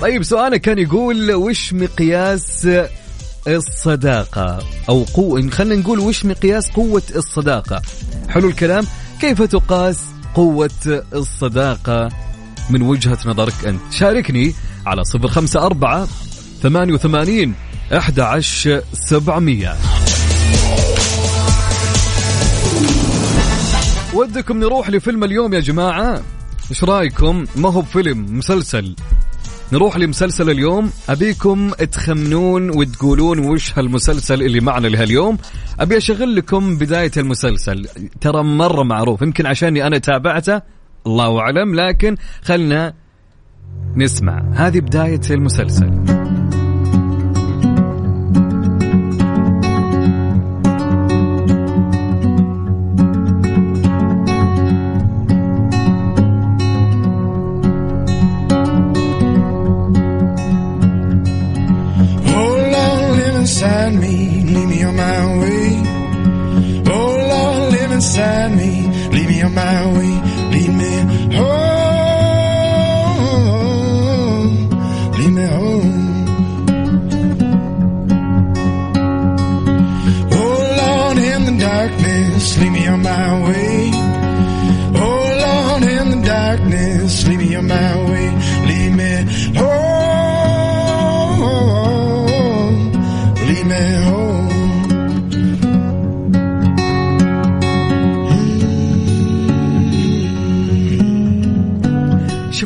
طيب 0.00 0.22
سؤالنا 0.22 0.56
كان 0.56 0.78
يقول 0.78 1.32
وش 1.34 1.72
مقياس 1.72 2.68
الصداقة؟ 3.48 4.58
أو 4.88 5.04
قوة 5.14 5.50
خلينا 5.50 5.82
نقول 5.82 5.98
وش 5.98 6.24
مقياس 6.24 6.70
قوة 6.70 7.02
الصداقة؟ 7.16 7.82
حلو 8.28 8.48
الكلام. 8.48 8.84
كيف 9.20 9.42
تقاس 9.42 9.98
قوة 10.34 11.04
الصداقة 11.14 12.08
من 12.70 12.82
وجهة 12.82 13.18
نظرك 13.26 13.66
أنت. 13.66 13.80
شاركني 13.90 14.54
على 14.86 15.04
صفر 15.04 15.28
خمسة 15.28 15.66
أربعة 15.66 16.08
ثمانية 16.62 16.94
وثمانين 16.94 17.54
أحد 17.96 18.20
عشر 18.20 18.82
سبعمية. 18.92 19.76
ودكم 24.14 24.58
نروح 24.58 24.90
لفيلم 24.90 25.24
اليوم 25.24 25.54
يا 25.54 25.60
جماعة. 25.60 26.22
إيش 26.70 26.84
رأيكم؟ 26.84 27.44
ما 27.56 27.72
هو 27.72 27.80
بفيلم 27.80 28.38
مسلسل. 28.38 28.96
نروح 29.72 29.96
لمسلسل 29.96 30.50
اليوم. 30.50 30.90
أبيكم 31.08 31.70
تخمنون 31.70 32.70
وتقولون 32.70 33.38
وش 33.38 33.78
هالمسلسل 33.78 34.42
اللي 34.42 34.60
معنا 34.60 34.86
لهاليوم. 34.86 35.38
أبي 35.80 35.96
أشغل 35.96 36.36
لكم 36.36 36.76
بداية 36.76 37.10
المسلسل. 37.16 37.88
ترى 38.20 38.42
مرة 38.42 38.82
معروف 38.82 39.22
يمكن 39.22 39.46
عشاني 39.46 39.86
أنا 39.86 39.98
تابعته 39.98 40.62
الله 41.06 41.38
أعلم 41.38 41.74
لكن 41.74 42.16
خلنا 42.42 42.94
نسمع. 43.96 44.42
هذه 44.54 44.80
بداية 44.80 45.20
المسلسل. 45.30 46.11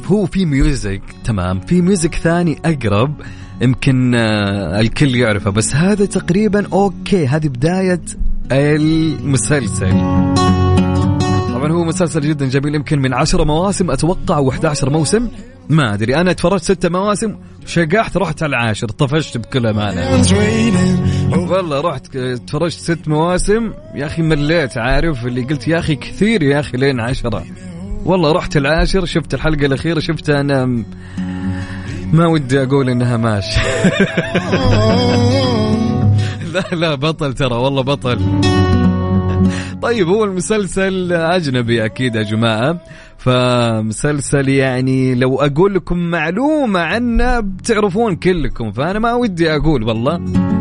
هو 0.07 0.27
في 0.27 0.45
music 0.45 1.03
تمام. 1.25 1.61
في 1.61 1.83
music 1.83 2.15
ثاني 2.15 2.59
أقرب 2.65 3.15
يمكن 3.61 4.15
آه، 4.15 4.81
الكل 4.81 5.17
يعرفه. 5.17 5.51
بس 5.51 5.75
هذا 5.75 6.05
تقريبا 6.07 6.67
okay 6.73 7.27
هذه 7.27 7.49
بداية 7.49 8.01
المسلسل. 8.53 9.91
طبعا 11.55 11.73
هو 11.73 11.85
مسلسل 11.85 12.21
جدا 12.21 12.49
جميل 12.49 12.75
يمكن 12.75 12.99
من 12.99 13.15
عشرة 13.15 13.45
مواسم 13.45 13.91
أتوقع 13.91 14.51
و11 14.51 14.89
موسم. 14.89 15.29
ما 15.69 15.95
أدري 15.95 16.17
أنا 16.17 16.33
تفرجت 16.33 16.63
ستة 16.65 16.89
مواسم 16.89 17.37
شقحت 17.67 18.17
رحت 18.17 18.43
على 18.43 18.51
العاشر 18.51 18.89
طفشت 18.89 19.39
بكل 19.39 19.67
أمانة. 19.67 20.17
والله 21.33 21.81
رحت 21.81 22.17
تفرجت 22.19 22.79
ست 22.79 23.09
مواسم. 23.09 23.73
يا 23.95 24.07
أخي 24.07 24.23
مليت 24.23 24.79
عارف 24.79 25.27
اللي 25.27 25.43
قلت 25.43 25.69
يا 25.69 25.79
أخي 25.79 25.95
كثير 25.97 26.43
يا 26.43 26.61
أخي 26.61 26.77
لين 26.77 27.01
عشرة. 27.01 27.45
والله 28.07 28.33
رحت 28.33 28.57
العاشر 28.57 29.05
شفت 29.05 29.35
الحلقة 29.35 29.67
الأخيرة 29.67 30.01
شفتها 30.01 30.41
أنا 30.41 30.85
ما 32.13 32.27
ودي 32.27 32.63
أقول 32.63 32.91
إنها 32.91 33.17
ماشي 33.17 33.61
لا 36.53 36.65
لا 36.73 36.95
بطل 36.95 37.35
ترى 37.35 37.55
والله 37.55 37.83
بطل. 37.83 38.19
طيب 39.83 40.09
هو 40.09 40.25
المسلسل 40.25 41.13
أجنبي 41.13 41.85
أكيد 41.85 42.15
يا 42.15 42.23
جماعة. 42.23 42.81
فمسلسل 43.27 44.49
يعني 44.49 45.15
لو 45.15 45.41
أقول 45.41 45.75
لكم 45.75 45.99
معلومة 45.99 46.81
عنه 46.81 47.41
بتعرفون 47.41 48.17
كلكم 48.17 48.73
فأنا 48.73 48.99
ما 48.99 49.13
ودي 49.13 49.57
أقول 49.57 49.83
والله. 49.83 50.21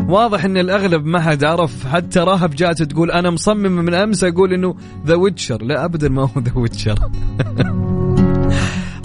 واضح 0.10 0.45
إن 0.45 0.58
الأغلب 0.58 1.06
ما 1.06 1.21
حد 1.21 1.43
عرف 1.43 1.88
حتى 1.88 2.19
راهب 2.19 2.56
جات 2.56 2.84
تقول 2.84 3.12
أنا 3.12 3.30
مصمم 3.30 3.71
من 3.71 3.93
أمس 3.93 4.23
أقول 4.23 4.54
إنه 4.54 4.75
The 5.06 5.15
Witcher 5.15 5.62
لا 5.62 5.86
ابدا 5.86 6.10
ما 6.10 6.21
هو 6.21 6.41
The 6.41 6.52
Witcher 6.56 7.00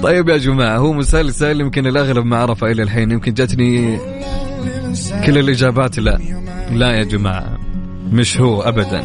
طيب 0.02 0.28
يا 0.28 0.36
جماعة 0.36 0.78
هو 0.78 0.92
مسلسل 0.92 1.60
يمكن 1.60 1.86
الأغلب 1.86 2.26
ما 2.26 2.36
عرفه 2.36 2.66
إلى 2.66 2.82
الحين 2.82 3.10
يمكن 3.10 3.34
جاتني 3.34 3.98
كل 5.26 5.38
الإجابات. 5.38 5.98
لا 5.98 6.18
لا 6.72 6.90
يا 6.90 7.04
جماعة 7.04 7.58
مش 8.12 8.40
هو 8.40 8.62
ابدا. 8.62 9.00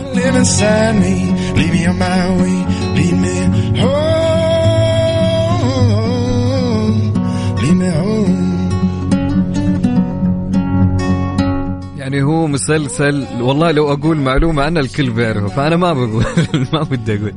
يعني 12.06 12.24
هو 12.24 12.48
مسلسل 12.48 13.26
والله 13.42 13.72
لو 13.72 13.94
أقول 13.94 14.18
معلومة 14.18 14.64
عنه 14.64 14.80
الكل 14.80 15.10
بيعرفه 15.10 15.48
فأنا 15.48 15.76
ما 15.76 15.94
بقول 15.94 16.26
ما 16.74 16.84
بدي 16.84 17.16
أقول. 17.16 17.34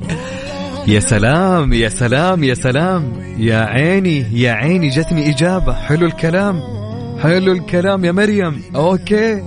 يا 0.89 1.01
سلام 1.01 1.73
يا 1.73 1.89
سلام 1.89 2.45
يا 2.45 2.55
سلام 2.55 3.13
يا 3.39 3.59
عيني 3.59 4.41
يا 4.41 4.53
عيني 4.53 4.89
جتني 4.89 5.31
إجابة. 5.31 5.73
حلو 5.73 6.07
الكلام 6.07 6.61
حلو 7.23 7.53
الكلام 7.53 8.05
يا 8.05 8.13
مريم. 8.13 8.63
okay. 8.77 9.43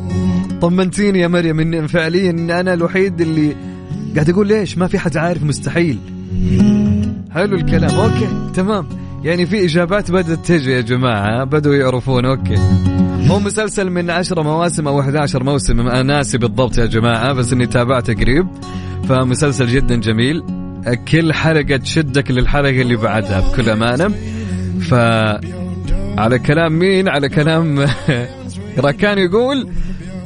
طمنتيني 0.62 1.20
يا 1.20 1.28
مريم 1.28 1.60
ان 1.60 1.88
فعليا 1.88 2.30
إن 2.30 2.52
أنا 2.52 2.74
الوحيد 2.74 3.22
اللي 3.22 3.56
قاعد 4.16 4.30
أقول 4.30 4.48
ليش؟ 4.48 4.78
ما 4.78 4.88
في 4.88 5.00
حد 5.00 5.18
عارف 5.18 5.44
مستحيل. 5.44 6.00
حلو 7.32 7.56
الكلام. 7.56 7.96
okay 8.00 8.28
تمام. 8.56 9.01
يعني 9.24 9.46
في 9.46 9.66
إجابات 9.66 10.12
بدأت 10.12 10.46
تجي 10.46 10.72
يا 10.72 10.82
جماعة 10.82 11.44
بدوا 11.44 11.76
يعرفون 11.76 12.26
okay. 12.26 12.58
هو 13.28 13.40
مسلسل 13.40 13.90
من 13.90 14.10
10 14.10 14.42
مواسم 14.42 14.88
أو 14.88 15.00
11 15.00 15.44
موسم 15.44 15.80
أنا 15.80 16.04
ناسي 16.04 16.38
بالضبط 16.38 16.78
يا 16.78 16.86
جماعة 16.86 17.34
بس 17.34 17.54
إني 17.54 17.68
تابعته 17.68 18.14
قريب. 18.14 18.48
فمسلسل 19.10 19.68
جدا 19.68 19.96
جميل. 19.96 20.44
كل 21.12 21.34
حلقة 21.34 21.78
تشدك 21.78 22.32
للحلقة 22.32 22.82
اللي 22.82 22.96
بعدها 22.96 23.40
بكل 23.40 23.70
أمانة. 23.70 24.10
ف 24.82 24.94
على 26.18 26.40
كلام 26.40 26.80
مين؟ 26.80 27.10
على 27.10 27.30
كلام 27.30 27.86
راكان 28.86 29.18
يقول 29.18 29.70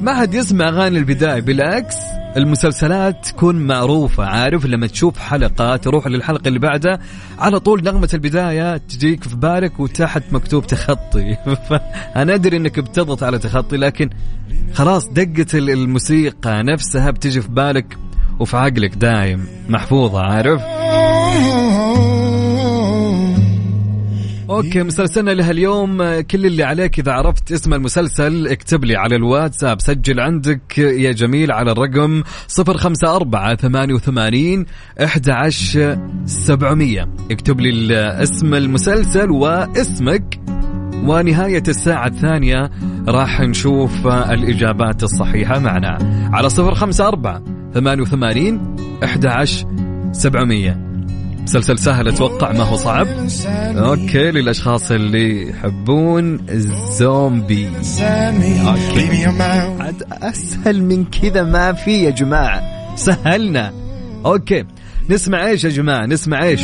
ما 0.01 0.13
حد 0.13 0.34
يسمع 0.34 0.69
أغاني 0.69 0.97
البداية 0.97 1.41
بالعكس. 1.41 1.95
المسلسلات 2.38 3.26
تكون 3.26 3.56
معروفة. 3.56 4.26
عارف 4.26 4.65
لما 4.65 4.88
تشوف 4.88 5.17
حلقة 5.17 5.76
تروح 5.76 6.08
للحلقة 6.08 6.48
اللي 6.48 6.60
بعدها 6.60 7.00
على 7.39 7.60
طول 7.60 7.84
نغمة 7.84 8.10
البداية 8.13 8.78
تجيك 8.78 9.24
في 9.24 9.36
بالك 9.36 9.80
وتحت 9.80 10.24
مكتوب 10.32 10.67
تخطي. 10.67 11.38
أنا 12.15 12.34
أدري 12.34 12.58
أنك 12.58 12.80
بتضغط 12.80 13.24
على 13.24 13.39
تخطي 13.39 13.78
لكن 13.78 14.10
خلاص 14.74 15.08
دقة 15.08 15.58
ال- 15.58 15.69
الموسيقى 15.69 16.63
نفسها 16.63 17.12
بتجي 17.12 17.41
في 17.41 17.50
بالك 17.50 17.98
وفي 18.39 18.58
عقلك 18.58 18.95
دايم. 18.95 19.48
محفوظة 19.69 20.19
عارف؟ 20.21 20.62
أوكي 24.49 24.84
مسلسلنا 24.84 25.31
لها 25.31 25.51
اليوم 25.51 26.01
آه، 26.01 26.21
كل 26.21 26.45
اللي 26.45 26.63
عليك 26.63 26.99
إذا 26.99 27.12
عرفت 27.12 27.51
اسم 27.51 27.73
المسلسل 27.73 28.47
اكتب 28.47 28.86
لي 28.86 28.95
على 28.95 29.15
الواتساب. 29.15 29.81
سجل 29.81 30.19
عندك 30.19 30.77
يا 30.77 31.12
جميل 31.12 31.51
على 31.51 31.71
الرقم 31.71 32.23
054 32.60 33.55
88 33.55 34.65
11 35.01 35.97
700 36.25 37.08
اكتب 37.31 37.60
لي 37.60 37.97
اسم 38.23 38.53
المسلسل 38.53 39.31
واسمك 39.31 40.39
ونهاية 41.03 41.63
الساعة 41.67 42.08
الثانية 42.08 42.69
راح 43.08 43.41
نشوف 43.41 44.08
الإجابات 44.08 45.03
الصحيحة 45.03 45.60
معنا. 45.60 45.97
على 46.34 46.47
054 46.58 47.71
88 47.73 48.75
11 49.03 49.67
700 50.12 50.94
مسلسل 51.45 51.79
سهل 51.79 52.08
أتوقع 52.08 52.51
ما 52.51 52.63
هو 52.63 52.75
صعب. 52.75 53.08
أوكي 53.77 54.31
للأشخاص 54.31 54.91
اللي 54.91 55.49
يحبون 55.49 56.39
الزومبي. 56.49 57.71
way. 57.71 59.81
عاد 59.81 60.03
أسهل 60.12 60.84
من 60.84 61.05
كذا 61.05 61.43
ما 61.43 61.73
في 61.73 62.03
يا 62.03 62.10
جماعة. 62.10 62.62
سهلنا. 62.95 63.73
أوكي. 64.25 64.63
نسمع 65.10 65.47
إيش 65.47 65.63
يا 65.63 65.69
جماعة؟ 65.69 66.05
نسمع 66.05 66.43
إيش؟ 66.43 66.62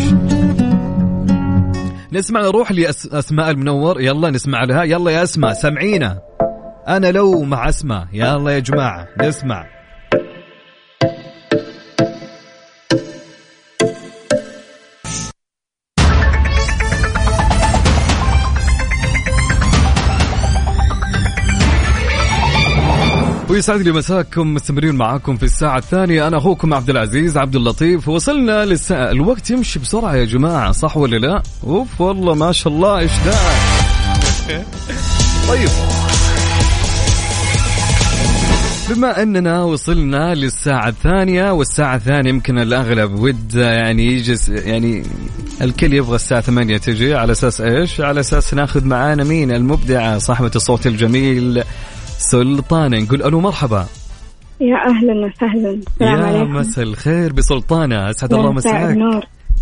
نسمع 2.14 2.42
نروح 2.42 2.72
لأسماء 2.72 3.52
المنور. 3.52 4.02
يلا 4.02 4.30
نسمع 4.30 4.64
لها. 4.64 4.84
يلا 4.84 5.12
يا 5.12 5.24
أسماء 5.24 5.54
سمعينا. 5.54 6.20
أنا 6.88 7.12
لو 7.12 7.44
مع 7.44 7.70
أسماء. 7.70 8.08
يلا 8.14 8.52
يا 8.52 8.60
جماعة 8.60 9.08
نسمع. 9.22 9.81
ويسعد 23.62 23.82
لي 23.82 23.92
مساكم 23.92 24.54
مستمرين 24.54 24.96
معاكم 24.96 25.38
في 25.38 25.44
الساعة 25.44 25.78
الثانية 25.78 26.28
أنا 26.28 26.38
أخوكم 26.38 26.74
عبد 26.74 26.90
العزيز 26.90 27.38
عبد 27.38 27.56
اللطيف 27.56 28.08
وصلنا 28.08 28.66
للساعة 28.66 29.12
الوقت 29.12 29.50
يمشي 29.50 29.80
بسرعة 29.80 30.16
يا 30.16 30.26
جماعة 30.26 30.72
صح 30.72 30.98
ولا 30.98 31.18
لا؟ 31.18 31.44
أوف 31.64 32.02
والله 32.02 32.36
ما 32.36 32.52
شاء 32.52 32.74
الله 32.74 33.00
إيش 33.00 33.12
ده 33.26 33.34
طيب 35.50 35.70
بما 38.90 39.22
أننا 39.22 39.64
وصلنا 39.64 40.36
للساعة 40.36 40.88
الثانية 40.88 41.52
والساعة 41.52 41.96
الثانية 41.96 42.30
يمكن 42.30 42.60
الأغلب 42.60 43.20
ود 43.20 43.56
يعني 43.56 44.06
يجلس 44.06 44.50
يعني 44.50 45.04
الكل 45.62 45.94
يبغى 45.94 46.16
الساعة 46.16 46.42
ثمانية 46.42 46.78
تجي 46.78 47.16
على 47.16 47.32
أساس 47.32 47.62
إيش؟ 47.62 48.02
على 48.02 48.20
أساس 48.20 48.54
ناخذ 48.54 48.86
معانا 48.86 49.24
مين؟ 49.24 49.52
المبدعة 49.52 50.18
صاحبة 50.18 50.52
الصوت 50.56 50.88
الجميل 50.88 51.64
سلطانة 52.22 53.00
نقول 53.00 53.24
ألو 53.24 53.40
مرحبا. 53.40 53.86
يا 54.62 54.76
أهلا 54.76 55.26
وسهلا. 55.26 55.80
يا 56.02 56.44
مساء 56.44 56.86
الخير 56.86 57.34
بسلطانة. 57.34 58.10
أسعد 58.10 58.32
يا 58.32 58.38
الله 58.38 58.52
مساك. 58.52 58.98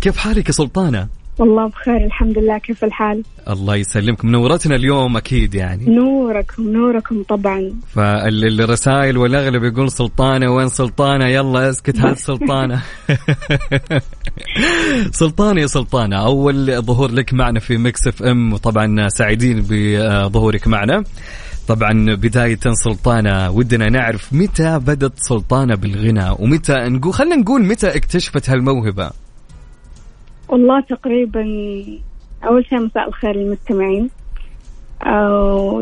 كيف 0.00 0.16
حالك 0.16 0.46
يا 0.46 0.52
سلطانة؟ 0.52 1.08
والله 1.38 1.68
بخير 1.68 1.96
الحمد 1.96 2.38
لله. 2.38 2.58
كيف 2.58 2.84
الحال؟ 2.84 3.22
الله 3.50 3.76
يسلمك. 3.76 4.24
منورتنا 4.24 4.76
اليوم 4.76 5.16
أكيد 5.16 5.54
يعني. 5.54 5.84
نوركم 5.94 6.62
نوركم 6.72 7.22
طبعا. 7.22 7.72
فالرسائل 7.94 9.18
والأغلب 9.18 9.64
يقول 9.64 9.90
سلطانة 9.90 10.50
وين 10.50 10.68
سلطانة؟ 10.68 11.26
يلا 11.26 11.70
اسكت 11.70 11.98
هات 12.00 12.18
سلطانة. 12.18 12.82
سلطانة 15.12 15.60
يا 15.60 15.66
سلطانة 15.66 16.16
أول 16.16 16.82
ظهور 16.82 17.10
لك 17.10 17.34
معنا 17.34 17.60
في 17.60 17.76
Mix 17.76 18.06
FM. 18.06 18.52
وطبعا 18.52 19.08
سعيدين 19.08 19.66
بظهورك 19.70 20.68
معنا. 20.68 21.04
طبعا 21.70 22.14
بداية 22.14 22.58
سلطانة. 22.84 23.50
ودنا 23.50 23.90
نعرف 23.90 24.32
متى 24.32 24.78
بدت 24.78 25.12
سلطانة 25.16 25.74
بالغنى 25.74 26.30
ومتى 26.38 26.74
نقول 26.74 27.12
خلينا 27.12 27.36
نقول 27.36 27.62
متى 27.62 27.96
اكتشفت 27.96 28.50
هالموهبة. 28.50 29.10
والله 30.48 30.80
تقريبا 30.80 31.40
أول 32.44 32.66
شيء 32.66 32.78
مساء 32.78 33.08
الخير 33.08 33.36
للمستمعين. 33.36 34.10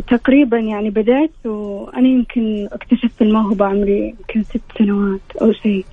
تقريبا 0.08 0.58
يعني 0.58 0.90
بدأت 0.90 1.46
وأنا 1.46 2.08
يمكن 2.08 2.68
اكتشفت 2.72 3.22
الموهبة 3.22 3.66
عمري 3.66 4.08
يمكن 4.08 4.42
ست 4.42 4.60
سنوات 4.78 5.20
أو 5.42 5.52
شيء 5.52 5.86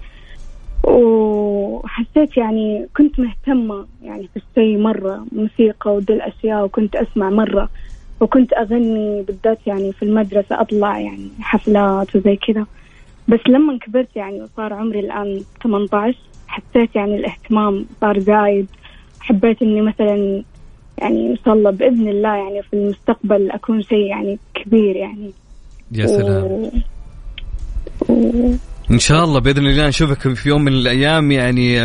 وحسيت 0.83 2.37
يعني 2.37 2.87
كنت 2.97 3.19
مهتمة 3.19 3.85
يعني 4.03 4.29
في 4.33 4.39
الشيء 4.39 4.77
مرة 4.77 5.25
موسيقى 5.31 5.95
ودي 5.95 6.13
الأشياء 6.13 6.65
وكنت 6.65 6.95
أسمع 6.95 7.29
مرة. 7.29 7.69
وكنت 8.19 8.53
أغني 8.53 9.21
بالذات 9.21 9.67
يعني 9.67 9.93
في 9.93 10.03
المدرسة 10.03 10.61
أطلع 10.61 10.99
يعني 10.99 11.29
حفلات 11.39 12.15
وزي 12.15 12.35
كذا. 12.35 12.65
بس 13.27 13.39
لما 13.47 13.77
كبرت 13.77 14.15
يعني 14.15 14.41
وصار 14.41 14.73
عمري 14.73 14.99
الآن 14.99 15.41
18 15.63 16.17
حسيت 16.47 16.95
يعني 16.95 17.15
الاهتمام 17.15 17.85
صار 18.01 18.19
زايد. 18.19 18.67
حبيت 19.19 19.61
إني 19.61 19.81
مثلا 19.81 20.43
يعني 20.97 21.31
إن 21.31 21.37
شاء 21.45 21.53
الله 21.53 21.71
بإذن 21.71 22.07
الله 22.07 22.35
يعني 22.35 22.61
في 22.63 22.73
المستقبل 22.73 23.51
أكون 23.51 23.81
شيء 23.81 24.05
يعني 24.05 24.39
كبير 24.53 24.95
يعني. 24.95 25.31
يا 25.91 26.07
سلام. 26.07 26.43
و... 26.43 28.13
و... 28.13 28.55
إن 28.91 28.99
شاء 28.99 29.23
الله 29.23 29.39
بإذن 29.39 29.67
الله 29.67 29.87
نشوفك 29.87 30.33
في 30.33 30.49
يوم 30.49 30.61
من 30.61 30.73
الأيام 30.73 31.31
يعني 31.31 31.79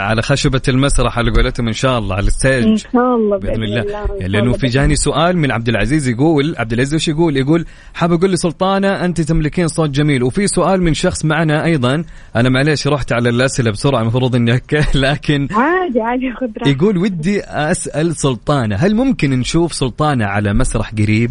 على 0.00 0.22
خشبة 0.22 0.62
المسرح 0.68 1.18
على 1.18 1.30
قولتهم 1.30 1.66
إن 1.66 1.72
شاء 1.72 1.98
الله 1.98 2.14
على 2.14 2.22
إن 2.22 2.26
الستيج 2.26 2.76
شاء 2.76 3.16
الله 3.16 3.38
بإذن 3.38 3.62
الله. 3.62 3.82
إن 3.82 3.88
شاء 3.88 4.28
لأنه 4.28 4.38
الله 4.38 4.52
في 4.52 4.58
بإذن 4.58 4.72
جاني 4.72 4.96
سؤال 4.96 5.36
من 5.36 5.50
عبد 5.50 5.68
العزيز 5.68 6.08
يقول 6.08 6.54
عبد 6.58 6.72
العزيز 6.72 6.94
وش 6.94 7.08
يقول؟ 7.08 7.36
يقول 7.36 7.66
حاب 7.94 8.12
أقول 8.12 8.32
لسلطانة 8.32 9.04
أنت 9.04 9.20
تملكين 9.20 9.68
صوت 9.68 9.90
جميل. 9.90 10.22
وفي 10.22 10.46
سؤال 10.46 10.82
من 10.82 10.94
شخص 10.94 11.24
معنا 11.24 11.64
أيضا 11.64 12.04
أنا 12.36 12.48
معليش 12.48 12.86
رحت 12.86 13.12
على 13.12 13.28
الأسئلة 13.28 13.70
بسرعة 13.70 14.00
المفروض 14.00 14.36
إني 14.36 14.60
لكن 14.94 15.48
عادي 15.50 16.00
عادي 16.00 16.32
خذ 16.40 16.68
يقول 16.68 16.98
ودي 16.98 17.40
أسأل 17.44 18.16
سلطانة 18.16 18.76
هل 18.76 18.94
ممكن 18.94 19.30
نشوف 19.30 19.74
سلطانة 19.74 20.24
على 20.24 20.54
مسرح 20.54 20.90
قريب؟ 20.90 21.30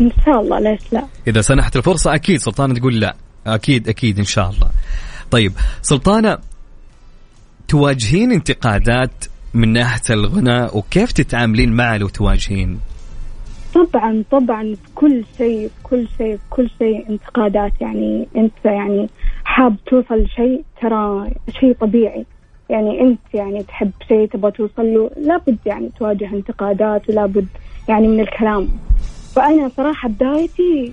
إن 0.00 0.10
شاء 0.24 0.40
الله 0.40 0.60
ليش 0.60 0.80
لا؟ 0.92 1.04
إذا 1.26 1.40
سنحت 1.40 1.76
الفرصة 1.76 2.14
أكيد 2.14 2.40
سلطانة 2.40 2.74
تقول 2.74 3.00
لا. 3.00 3.16
أكيد 3.46 3.88
أكيد 3.88 4.18
إن 4.18 4.24
شاء 4.24 4.50
الله. 4.50 4.70
طيب 5.30 5.52
سلطانة 5.82 6.38
تواجهين 7.68 8.32
انتقادات 8.32 9.24
من 9.54 9.72
ناحية 9.72 10.14
الغناء 10.14 10.78
وكيف 10.78 11.12
تتعاملين 11.12 11.72
معه 11.72 11.96
لو 11.96 12.08
تواجهين؟ 12.08 12.80
طبعا 13.74 14.24
طبعا 14.30 14.76
كل 14.94 15.24
شيء 15.38 15.70
كل 15.82 16.08
شيء 16.18 16.38
كل 16.50 16.70
شيء 16.78 17.10
انتقادات. 17.10 17.72
يعني 17.80 18.28
أنت 18.36 18.64
يعني 18.64 19.08
حاب 19.44 19.76
توصل 19.86 20.14
لشيء 20.14 20.64
ترى 20.82 21.30
شيء 21.60 21.74
طبيعي. 21.80 22.26
يعني 22.70 23.00
أنت 23.00 23.34
يعني 23.34 23.62
تحب 23.62 23.90
شيء 24.08 24.28
تبغى 24.28 24.50
توصل 24.50 24.82
له 24.82 25.10
لابد 25.16 25.58
يعني 25.66 25.90
تواجه 25.98 26.30
انتقادات 26.32 27.10
ولابد 27.10 27.46
يعني 27.88 28.08
من 28.08 28.20
الكلام. 28.20 28.68
فانا 29.34 29.70
صراحة 29.76 30.08
بدايتي 30.08 30.92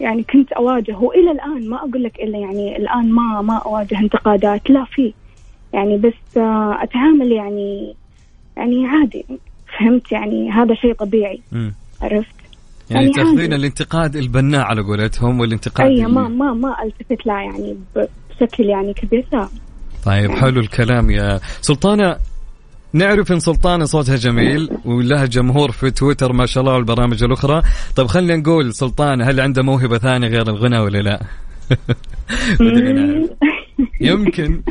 يعني 0.00 0.22
كنت 0.22 0.52
اواجه 0.52 0.96
والى 0.96 1.30
الآن 1.30 1.68
ما 1.68 1.76
أقول 1.76 2.02
لك 2.02 2.20
إلا 2.20 2.38
يعني 2.38 2.76
الآن 2.76 3.12
ما 3.12 3.42
ما 3.42 3.56
أواجه 3.56 3.98
انتقادات 3.98 4.70
لا 4.70 4.84
في. 4.84 5.14
يعني 5.72 5.96
بس 5.96 6.36
آه، 6.36 6.78
أتعامل 6.82 7.32
يعني 7.32 7.94
يعني 8.56 8.86
عادي. 8.86 9.26
فهمت؟ 9.78 10.12
يعني 10.12 10.50
هذا 10.50 10.74
شيء 10.74 10.92
طبيعي. 10.92 11.40
عرفت؟ 12.02 12.36
يعني 12.90 13.04
يعني 13.04 13.12
تأخذين. 13.12 13.52
الانتقاد 13.52 14.16
البناء 14.16 14.60
على 14.60 14.82
قولتهم 14.82 15.40
والانتقاد 15.40 15.86
أي 15.86 16.06
ما 16.06 16.28
ما 16.28 16.52
ما 16.52 16.82
ألتفت 16.82 17.26
لا 17.26 17.42
يعني 17.42 17.76
بشكل 17.96 18.64
يعني 18.64 18.94
كبير 18.94 19.26
لا. 19.32 19.48
طيب 20.04 20.30
حلو 20.30 20.60
الكلام 20.60 21.10
يا 21.10 21.40
سلطانة. 21.60 22.16
نعرف 22.96 23.32
إن 23.32 23.40
سلطانه 23.40 23.84
صوتها 23.84 24.16
جميل 24.16 24.70
ولها 24.84 25.26
جمهور 25.26 25.70
في 25.70 25.90
تويتر 25.90 26.32
ما 26.32 26.46
شاء 26.46 26.62
الله 26.62 26.74
والبرامج 26.74 27.24
الأخرى. 27.24 27.62
طيب 27.96 28.06
خلينا 28.06 28.36
نقول 28.36 28.74
سلطانه 28.74 29.24
هل 29.24 29.40
عندها 29.40 29.62
موهبة 29.62 29.98
ثانية 29.98 30.28
غير 30.28 30.48
الغناء 30.48 30.84
ولا 30.84 30.98
لا. 30.98 31.20
يمكن. 34.00 34.62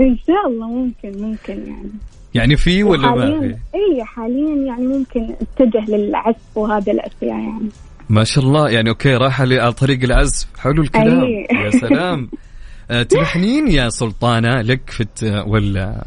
إن 0.00 0.16
شاء 0.26 0.46
الله 0.48 0.68
ممكن 0.68 1.22
ممكن 1.22 1.52
يعني. 1.52 1.90
يعني 2.34 2.56
في 2.56 2.82
ولا 2.82 3.10
ما 3.14 3.40
في؟ 3.40 3.46
اي 3.74 4.04
حاليا 4.04 4.54
يعني 4.66 4.86
ممكن 4.86 5.34
اتجه 5.40 5.90
للعزف 5.96 6.36
وهذه 6.56 6.90
الاشياء 6.90 7.38
يعني. 7.40 7.68
ما 8.08 8.24
شاء 8.24 8.44
الله. 8.44 8.68
يعني 8.70 8.90
okay 8.90 9.18
لي 9.40 9.58
على 9.60 9.72
طريق 9.72 10.02
العزف. 10.02 10.46
حلو 10.58 10.82
الكلام. 10.82 11.22
أي. 11.24 11.46
يا 11.64 11.70
سلام. 11.70 12.28
آه، 12.90 13.02
تلحنين 13.02 13.68
يا 13.68 13.88
سلطانة 13.88 14.60
لك 14.60 14.90
في 14.90 15.00
الت- 15.00 15.44
ولا 15.46 16.06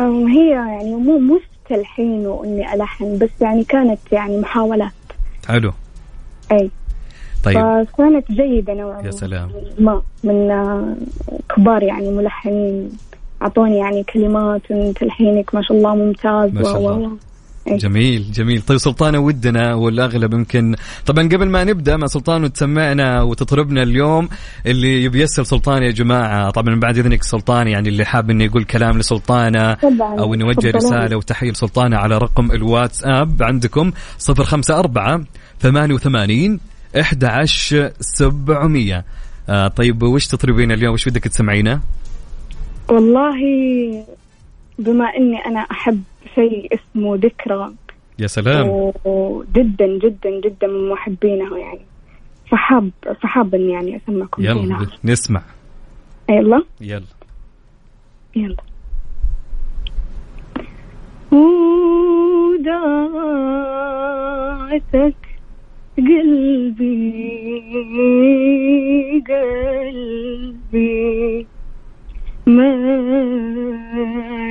هي 0.00 0.50
يعني 0.50 0.94
مو 0.94 1.18
مش 1.18 1.40
تلحين 1.68 2.26
وإني 2.26 2.74
ألحن 2.74 3.18
بس 3.18 3.30
يعني 3.40 3.64
كانت 3.64 3.98
يعني 4.12 4.40
محاولات. 4.40 4.92
حلو. 5.48 5.72
أي. 6.52 6.70
طيب. 7.44 7.86
فكانت 7.86 8.32
جيدة 8.32 8.74
نوعا 8.74 9.02
يا 9.02 9.10
سلام. 9.10 9.50
ما 9.78 10.02
من 10.24 10.50
آه، 10.50 10.96
كبار 11.56 11.82
يعني 11.82 12.10
ملحنين. 12.10 12.90
أعطوني 13.42 13.78
يعني 13.78 14.02
كلمات 14.02 14.72
تلحينك 14.72 15.54
ما 15.54 15.62
شاء 15.62 15.76
الله 15.76 15.94
ممتاز. 15.94 16.54
ما 16.54 16.62
شاء 16.62 16.78
الله. 16.78 17.16
إيه. 17.68 17.78
جميل 17.78 18.32
جميل 18.32 18.62
طيب 18.62 18.78
سلطانة 18.78 19.18
ودنا 19.18 19.74
والأغلب 19.74 20.34
يمكن 20.34 20.74
طبعا 21.06 21.24
قبل 21.28 21.48
ما 21.48 21.64
نبدأ 21.64 21.96
مع 21.96 22.06
سلطان 22.06 22.44
وتسمعنا 22.44 23.22
وتطربنا 23.22 23.82
اليوم 23.82 24.28
اللي 24.66 25.04
يبي 25.04 25.20
يسأل 25.22 25.46
سلطان 25.46 25.82
يا 25.82 25.90
جماعة 25.90 26.50
طبعا 26.50 26.80
بعد 26.80 26.98
إذنك 26.98 27.22
سلطان 27.22 27.68
يعني 27.68 27.88
اللي 27.88 28.04
حاب 28.04 28.30
إنه 28.30 28.44
يقول 28.44 28.64
كلام 28.64 28.98
لسلطانة 28.98 29.74
طبعا 29.74 30.20
أو 30.20 30.34
إنه 30.34 30.44
يوجه 30.44 30.54
تفضلون. 30.70 30.76
رسالة 30.76 31.16
وتحية 31.16 31.50
لسلطانة 31.50 31.96
على 31.96 32.18
رقم 32.18 32.50
الواتساب 32.52 33.42
عندكم 33.42 33.92
054 34.30 35.26
88 35.60 36.60
11700 36.96 39.04
آه 39.48 39.68
طيب 39.68 40.02
وش 40.02 40.26
تطربين 40.26 40.72
اليوم 40.72 40.94
وش 40.94 41.08
بدك 41.08 41.24
تسمعينه؟ 41.24 41.80
والله 42.88 43.34
بما 44.78 45.04
إني 45.16 45.38
أنا 45.46 45.60
أحب 45.70 46.02
شيء 46.34 46.74
اسمه 46.74 47.16
ذكرى. 47.16 47.72
يا 48.18 48.26
سلام. 48.26 48.92
وجدا 49.04 49.98
جدا 49.98 50.40
جدا 50.44 50.66
من 50.66 50.88
محبينه 50.88 51.58
يعني. 51.58 51.80
فحاب 52.50 52.90
فحاب 53.22 53.54
إني 53.54 53.72
يعني 53.72 53.96
أسمعكم 53.96 54.42
شيء 54.42 54.50
يلا 54.50 54.66
نعم. 54.66 54.86
نسمع. 55.04 55.42
يلا. 56.30 56.62
يلا. 56.80 57.02
يلا. 58.36 58.56
وداعتك 62.54 62.84
قلبي 65.98 67.14
قلبي. 70.72 71.46
ما 72.46 72.74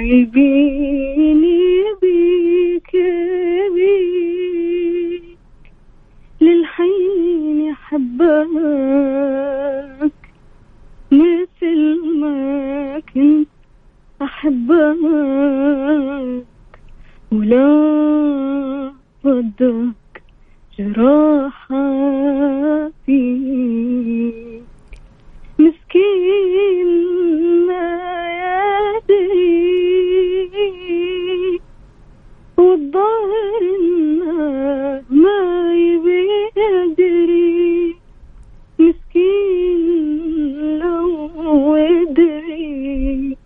يبيني 0.01 1.83
بيك 2.01 2.95
للحين 6.41 7.71
أحبك 7.71 8.49
مثل 11.11 11.99
ما 12.19 12.99
كنت 13.13 13.47
أحبك. 14.21 14.97
ولا 17.31 18.93
ردك 19.25 20.23
جراحاتي 20.79 22.03
مسكين 25.93 26.89
ما 27.67 27.85
يدري 29.09 30.81
والظاهر 32.57 33.63
ما 35.09 35.73
يبي 35.73 36.29
يدري. 36.57 37.95
مسكين 38.79 39.79
لو 40.79 41.75
يدري 41.75 43.37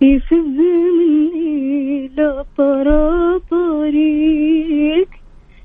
يفز 0.00 0.36
مني 0.36 2.08
لا 2.16 2.44
طرى 2.58 3.40
طريق 3.50 5.08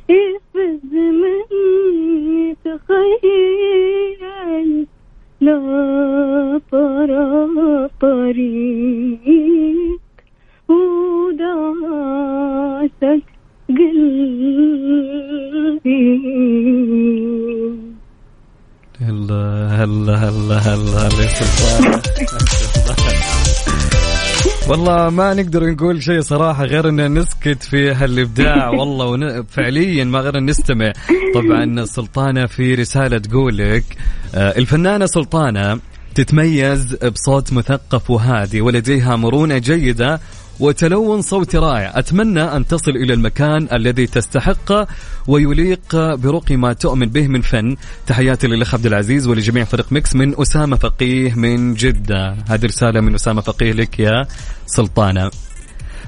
يفز 0.10 0.94
مني 0.94 2.56
تخيل 2.66 3.91
لا 5.42 6.62
طرى 6.72 7.90
طريق 8.02 10.02
ودعتك 10.70 12.02
قلبي 13.70 14.62
هلا 19.02 19.68
هلا 19.70 20.16
هلا 20.16 20.58
هلا 20.58 21.00
هلا 21.00 21.26
والله 24.72 25.10
ما 25.10 25.34
نقدر 25.34 25.70
نقول 25.70 26.04
شيء 26.04 26.22
صراحة 26.22 26.66
غير 26.66 26.90
إن 26.90 27.20
نسكت 27.20 27.64
في 27.64 27.92
هالإبداع. 27.92 28.70
والله 28.80 29.06
ون... 29.06 29.44
فعليا 29.44 30.04
ما 30.04 30.20
غير 30.20 30.38
أن 30.38 30.46
نستمع. 30.46 30.94
طبعا 31.36 31.86
سلطانة 31.86 32.46
في 32.46 32.76
رسالة 32.76 33.18
تقول 33.18 33.58
لك 33.58 33.84
آه، 34.36 34.58
الفنانة 34.58 35.06
سلطانة 35.06 35.80
تتميز 36.16 36.96
بصوت 36.96 37.54
مثقف 37.54 38.10
وهادي 38.10 38.62
ولديها 38.62 39.16
مرونة 39.16 39.58
جيدة 39.58 40.20
وتلون 40.62 41.22
صوتي 41.22 41.58
رائع. 41.58 42.00
أتمنى 42.00 42.44
أن 42.44 42.68
تصل 42.68 42.92
إلى 42.92 43.14
المكان 43.14 43.68
الذي 43.74 44.08
تستحقه 44.08 44.88
ويليق 45.28 45.96
برقي 45.96 46.56
ما 46.56 46.74
تؤمن 46.74 47.06
به 47.06 47.28
من 47.28 47.42
فن. 47.42 47.76
تحياتي 48.08 48.48
للأخ 48.48 48.74
عبد 48.74 48.86
العزيز 48.86 49.28
ولجميع 49.28 49.64
فريق 49.64 49.92
ميكس 49.92 50.16
من 50.16 50.42
أسامة 50.42 50.76
فقيه 50.76 51.34
من 51.34 51.74
جدة. 51.74 52.36
هذه 52.48 52.66
رسالة 52.66 53.02
من 53.02 53.16
أسامة 53.16 53.42
فقيه 53.42 53.72
لك 53.72 54.00
يا 54.00 54.28
سلطانة. 54.66 55.32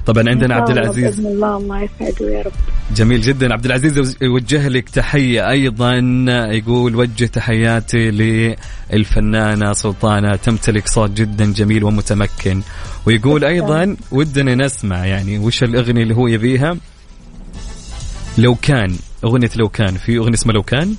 طبعا 0.06 0.24
عندنا 0.28 0.54
عبد 0.54 0.70
العزيز. 0.70 1.20
بإذن 1.20 1.26
الله 1.26 1.56
الله 1.56 1.82
يسعده 1.82 2.30
يا 2.30 2.42
رب. 2.42 2.52
جميل 2.94 3.20
جدا. 3.20 3.52
عبد 3.52 3.64
العزيز 3.64 4.16
يوجه 4.22 4.68
لك 4.68 4.88
تحية 4.88 5.50
أيضا. 5.50 5.94
يقول 6.50 6.96
وجه 6.96 7.24
تحياتي 7.26 8.10
للفنانة 8.90 9.72
سلطانة 9.72 10.36
تمتلك 10.36 10.88
صوت 10.88 11.10
جدا 11.10 11.52
جميل 11.52 11.84
ومتمكن. 11.84 12.60
ويقول 13.06 13.44
أيضا 13.44 13.96
ودنا 14.12 14.54
نسمع 14.54 15.06
يعني 15.06 15.38
وش 15.38 15.62
الأغنية 15.62 16.02
اللي 16.02 16.14
هو 16.14 16.26
يبيها؟ 16.26 16.76
لو 18.38 18.54
كان. 18.54 18.96
أغنية 19.24 19.50
لو 19.56 19.68
كان. 19.68 19.94
في 19.94 20.18
أغنية 20.18 20.34
اسمها 20.34 20.54
لو 20.54 20.62
كان؟ 20.62 20.94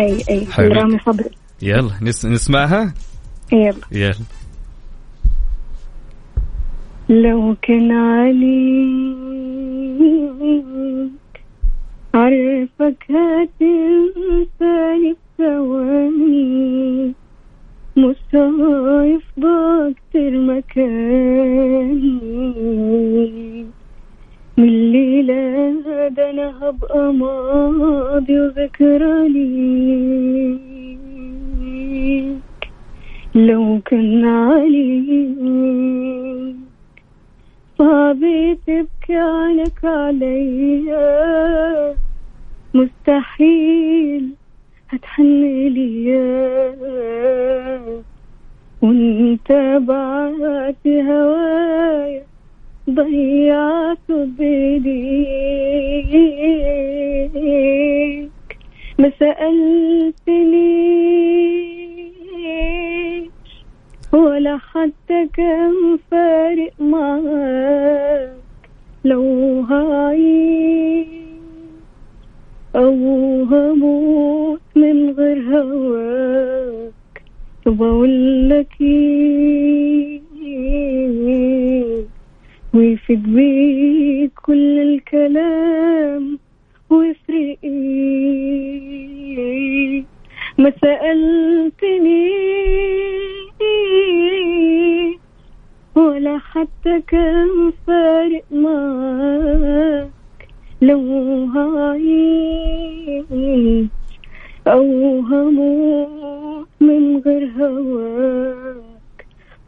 أي 0.00 0.24
أي. 0.30 0.46
حلو. 0.52 0.72
رامي 0.72 0.98
صبري. 1.06 1.30
يلا 1.62 1.90
نس 2.02 2.24
نسمعها؟ 2.24 2.94
يلا. 3.52 3.74
يلا. 3.92 4.14
لو 7.08 7.54
كان 7.62 7.92
عليك 7.92 9.08
عرفك 12.14 13.04
هتنساني 13.10 15.16
بثواني 15.38 17.12
مش 17.96 18.16
هيفضى 18.34 19.94
كتير 19.94 20.40
مكاني. 20.40 22.18
من 24.58 24.64
الليلة 24.68 25.68
ده 26.08 26.30
أنا 26.30 26.68
هبقى 26.68 27.12
ماضي 27.12 28.40
وذكرى 28.40 29.28
ليك. 29.28 30.58
لو 33.34 33.80
كان 33.84 34.24
عليك 34.24 35.38
صعب 38.08 38.56
تبكي 38.66 39.16
عنك 39.16 39.84
عليا 39.84 41.04
مستحيل 42.74 44.30
هتحن 44.88 45.22
ليا 45.68 46.54
وانت 48.82 49.52
بعت 49.88 50.86
هوايا 50.86 52.22
ضيعت 52.90 54.08
بيديك 54.08 54.88
ما 58.98 59.10
سألتنيش 59.20 61.57
ولا 64.12 64.56
حتى 64.56 65.28
كان 65.34 65.98
فارق 66.10 66.72
معاك. 66.80 68.32
لو 69.04 69.60
هعيش 69.70 71.06
أو 72.76 72.94
هموت 73.44 74.60
من 74.76 75.10
غير 75.10 75.38
هواك. 75.40 76.92
طب 77.64 77.82
أقول 77.82 78.48
لك 78.48 78.68
إيه؟ 78.80 80.20
ويفيد 82.74 83.22
بيك 83.34 84.32
كل 84.42 84.78
الكلام 84.78 86.38
ويفرق 86.90 87.56
إيه 87.64 88.08
ما 90.58 90.72
سألتني 90.80 92.28
حتى 96.36 97.00
كان 97.08 97.72
فارق 97.86 98.44
معاك 98.52 100.10
لو 100.82 101.00
هعيش 101.54 103.24
أو 104.66 105.20
هموت 105.20 106.68
من 106.80 107.16
غير 107.26 107.50
هواك 107.58 108.76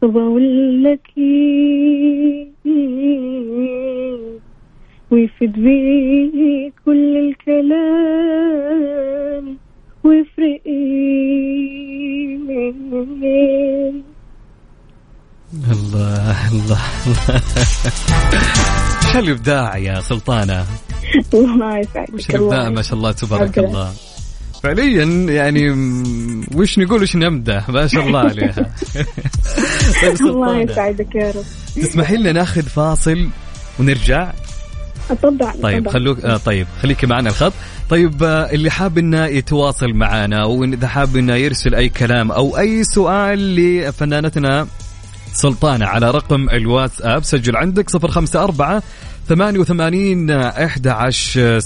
طب 0.01 0.17
أقول 0.17 0.83
لك 0.83 1.07
إيه؟ 1.17 2.47
ويفيد 5.11 5.53
بيك 5.53 6.73
كل 6.85 7.17
الكلام 7.17 8.71
ويفرق 10.03 10.61
إيه؟ 10.65 12.37
الله 15.53 16.47
الله 16.51 16.79
الله. 17.07 17.41
إيش 19.05 19.15
الإبداع 19.15 19.77
يا 19.77 20.01
سلطانة؟ 20.01 20.65
الله 21.33 21.77
يسعدك. 21.77 22.13
وش 22.13 22.29
الإبداع؟ 22.29 22.69
ما 22.69 22.81
شاء 22.81 22.93
الله 22.93 23.11
تبارك 23.11 23.57
الله. 23.59 23.93
فعليا 24.63 25.03
يعني 25.33 25.69
وش 26.55 26.79
نقول 26.79 27.01
وش 27.01 27.15
نمدح؟ 27.15 27.69
ما 27.69 27.87
شاء 27.87 28.07
الله 28.07 28.19
عليها. 28.19 28.53
طيب 30.01 30.21
الله 30.21 30.57
يسعدك 30.57 31.15
يا 31.15 31.31
رب. 31.31 31.43
تسمحي 31.75 32.17
لنا 32.17 32.31
ناخذ 32.31 32.61
فاصل 32.61 33.29
ونرجع؟ 33.79 34.31
اتفضل 35.11 35.61
طيب 35.61 35.89
خلوك 35.89 36.25
آه 36.25 36.37
طيب 36.37 36.67
خليكي 36.81 37.07
معنا 37.07 37.29
الخط. 37.29 37.53
طيب 37.89 38.23
آه 38.23 38.51
اللي 38.51 38.71
حاب 38.71 38.97
إنه 38.97 39.25
يتواصل 39.25 39.93
معنا 39.93 40.45
واذا 40.45 40.87
حاب 40.87 41.15
إنه 41.17 41.35
يرسل 41.35 41.75
أي 41.75 41.89
كلام 41.89 42.31
أو 42.31 42.57
أي 42.57 42.83
سؤال 42.83 43.55
لفنانتنا 43.55 44.67
سلطانة 45.33 45.85
على 45.85 46.11
رقم 46.11 46.49
الواتساب. 46.49 47.23
سجل 47.23 47.55
عندك 47.55 47.89
054 47.95 48.81
88 49.27 50.31
11 50.31 51.59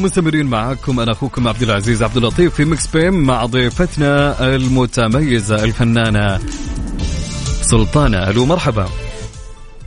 ومستمرين 0.00 0.46
معاكم 0.46 1.00
أنا 1.00 1.12
أخوكم 1.12 1.48
عبد 1.48 1.62
العزيز 1.62 2.02
عبد 2.02 2.16
اللطيف 2.16 2.54
في 2.54 2.64
مكس 2.64 2.86
بيم 2.86 3.14
مع 3.14 3.44
ضيفتنا 3.46 4.36
المتميزة 4.54 5.64
الفنانة 5.64 6.38
سلطانة. 7.62 8.30
ألو 8.30 8.46
مرحبا. 8.46 8.88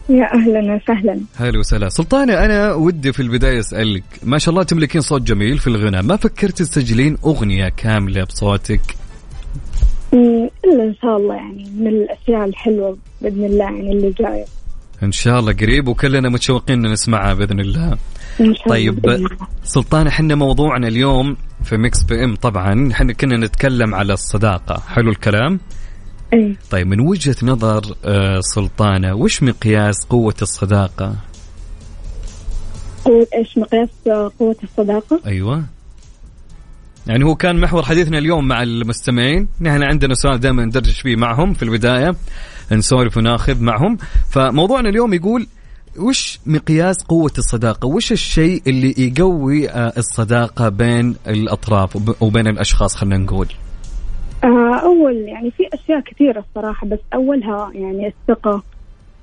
يا 0.10 0.34
أهلا 0.34 0.76
وسهلا. 0.76 1.20
هلا 1.36 1.60
وسهلا. 1.60 1.90
سلطانة 1.90 2.34
أنا 2.34 2.74
ودي 2.74 3.14
في 3.14 3.22
البداية 3.22 3.60
أسألك 3.60 4.04
ما 4.24 4.38
شاء 4.38 4.52
الله 4.52 4.64
تملكين 4.64 5.02
صوت 5.02 5.22
جميل 5.22 5.58
في 5.58 5.68
الغناء 5.68 6.04
ما 6.04 6.16
فكرت 6.16 6.58
تسجلين 6.58 7.18
أغنية 7.26 7.70
كاملة 7.70 8.24
بصوتك؟ 8.24 8.82
إلا 10.14 10.84
إن 10.84 10.96
شاء 11.02 11.18
الله 11.18 11.36
يعني 11.36 11.72
من 11.78 11.88
الأشياء 11.88 12.46
الحلوة 12.46 12.98
بإذن 13.22 13.46
الله 13.46 13.64
يعني 13.64 13.92
اللي 13.92 14.14
جاية. 14.20 14.46
إن 15.04 15.12
شاء 15.12 15.40
الله 15.40 15.54
قريب 15.54 15.88
وكلنا 15.88 16.30
متشوقين 16.30 16.82
نسمعها 16.82 17.34
بإذن 17.34 17.60
الله. 17.60 17.98
طيب. 18.70 19.28
سلطانة 19.64 20.08
إحنا 20.08 20.36
موضوعنا 20.36 20.88
اليوم 20.88 21.38
في 21.64 21.78
Mix 21.78 22.04
PM 22.04 22.36
طبعا. 22.36 22.92
إحنا 22.92 23.14
كنا 23.14 23.38
نتكلم 23.38 23.96
على 23.96 24.14
الصداقة. 24.14 24.80
حلو 24.88 25.12
الكلام؟ 25.12 25.60
اي 26.34 26.56
طيب 26.72 26.88
من 26.88 27.00
وجهة 27.00 27.36
نظر 27.44 27.82
آه، 28.06 28.40
سلطانة 28.40 29.14
وش 29.16 29.44
مقياس 29.44 30.06
قوة 30.10 30.36
الصداقة؟ 30.42 31.16
قوة 33.06 33.28
إيش؟ 33.36 33.58
مقياس 33.58 33.90
قوة 34.40 34.56
الصداقة؟ 34.64 35.22
أيوه. 35.26 35.64
يعني 37.08 37.26
هو 37.26 37.36
كان 37.36 37.62
محور 37.62 37.84
حديثنا 37.84 38.18
اليوم 38.18 38.48
مع 38.48 38.64
المستمعين. 38.64 39.48
نحن 39.62 39.84
عندنا 39.84 40.14
سؤال 40.14 40.40
دائما 40.40 40.66
ندردش 40.66 41.02
فيه 41.02 41.16
معهم 41.16 41.54
في 41.54 41.64
البداية. 41.64 42.16
نسولف 42.72 43.18
وناخذ 43.18 43.62
معهم. 43.62 43.98
فموضوعنا 44.30 44.90
اليوم 44.90 45.14
يقول 45.14 45.48
وش 46.00 46.40
مقياس 46.46 47.04
قوة 47.04 47.32
الصداقة؟ 47.38 47.86
وش 47.88 48.12
الشيء 48.12 48.62
اللي 48.68 48.94
يقوي 48.98 49.70
آه، 49.70 49.94
الصداقة 49.98 50.70
بين 50.70 51.16
الأطراف 51.28 51.96
وب- 51.96 52.16
وبين 52.22 52.48
الأشخاص 52.48 52.96
خلينا 52.96 53.18
نقول؟ 53.18 53.48
آه 54.44 54.76
أول 54.84 55.16
يعني 55.16 55.52
في 55.52 55.64
أشياء 55.74 56.00
كثيرة 56.00 56.40
الصراحة 56.50 56.88
بس 56.88 57.00
أولها 57.14 57.72
يعني 57.74 58.08
الثقة 58.08 58.64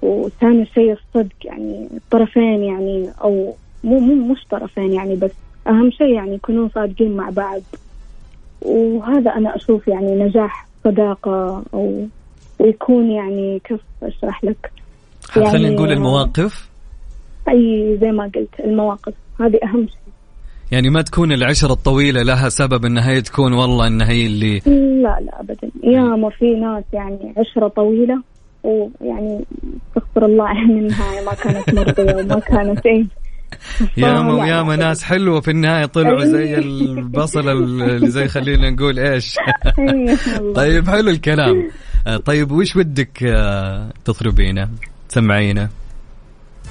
وثاني 0.02 0.66
شيء 0.66 0.92
الصدق 0.92 1.32
يعني 1.44 1.88
الطرفين 1.96 2.62
يعني 2.64 3.10
أو 3.22 3.54
مو 3.84 3.98
مو 4.00 4.14
مش 4.32 4.38
طرفين 4.50 4.92
يعني 4.92 5.14
بس 5.16 5.30
أهم 5.66 5.90
شيء 5.90 6.08
يعني 6.14 6.34
يكونون 6.34 6.68
صادقين 6.74 7.16
مع 7.16 7.30
بعض 7.30 7.60
وهذا 8.62 9.30
أنا 9.30 9.56
أشوف 9.56 9.88
يعني 9.88 10.14
نجاح 10.24 10.66
صداقة 10.84 11.62
أو 11.74 12.06
ويكون 12.58 13.10
يعني 13.10 13.60
كيف 13.64 13.80
أشرح 14.02 14.44
لك 14.44 14.72
خلينا 15.30 15.52
يعني- 15.52 15.74
نقول 15.74 15.92
المواقف. 15.92 16.68
أي 17.48 17.98
زي 18.00 18.10
ما 18.10 18.24
قلت 18.24 18.60
المواقف. 18.64 19.14
هذه 19.40 19.58
أهم 19.64 19.86
شيء. 19.86 19.96
يعني 20.72 20.90
ما 20.90 21.02
تكون 21.02 21.32
العشرة 21.32 21.72
الطويلة 21.72 22.22
لها 22.22 22.48
سبب 22.48 22.84
انها 22.84 23.10
هي 23.10 23.20
تكون 23.22 23.52
والله 23.52 23.86
انها 23.86 24.08
هي 24.10 24.26
اللي 24.26 24.58
لا 24.66 25.18
لا 25.20 25.40
ابدا. 25.40 25.70
ياما 25.84 26.30
في 26.30 26.44
ناس 26.54 26.84
يعني 26.92 27.34
عشرة 27.36 27.68
طويلة 27.68 28.22
ويعني 28.64 29.44
استغفر 29.88 30.26
الله 30.26 30.44
عن 30.48 30.70
النهايه 30.70 31.24
ما 31.26 31.34
كانت 31.34 31.74
مرضية 31.74 32.14
وما 32.16 32.40
كانت 32.40 32.86
إيه. 32.86 33.04
ياما 33.96 34.32
وياما. 34.42 34.76
ناس 34.76 35.02
حلوة 35.04 35.40
في 35.40 35.50
النهاية 35.50 35.86
طلعوا 35.86 36.24
زي 36.24 36.58
البصلة 36.58 37.52
اللي 37.52 38.10
زي 38.10 38.28
خلينا 38.28 38.70
نقول 38.70 38.98
إيش. 38.98 39.36
طيب 40.56 40.88
حلو 40.88 41.10
الكلام. 41.10 41.70
طيب 42.24 42.52
وش 42.52 42.76
ودك 42.76 43.22
آه، 43.22 43.90
تسمعينه. 45.10 45.68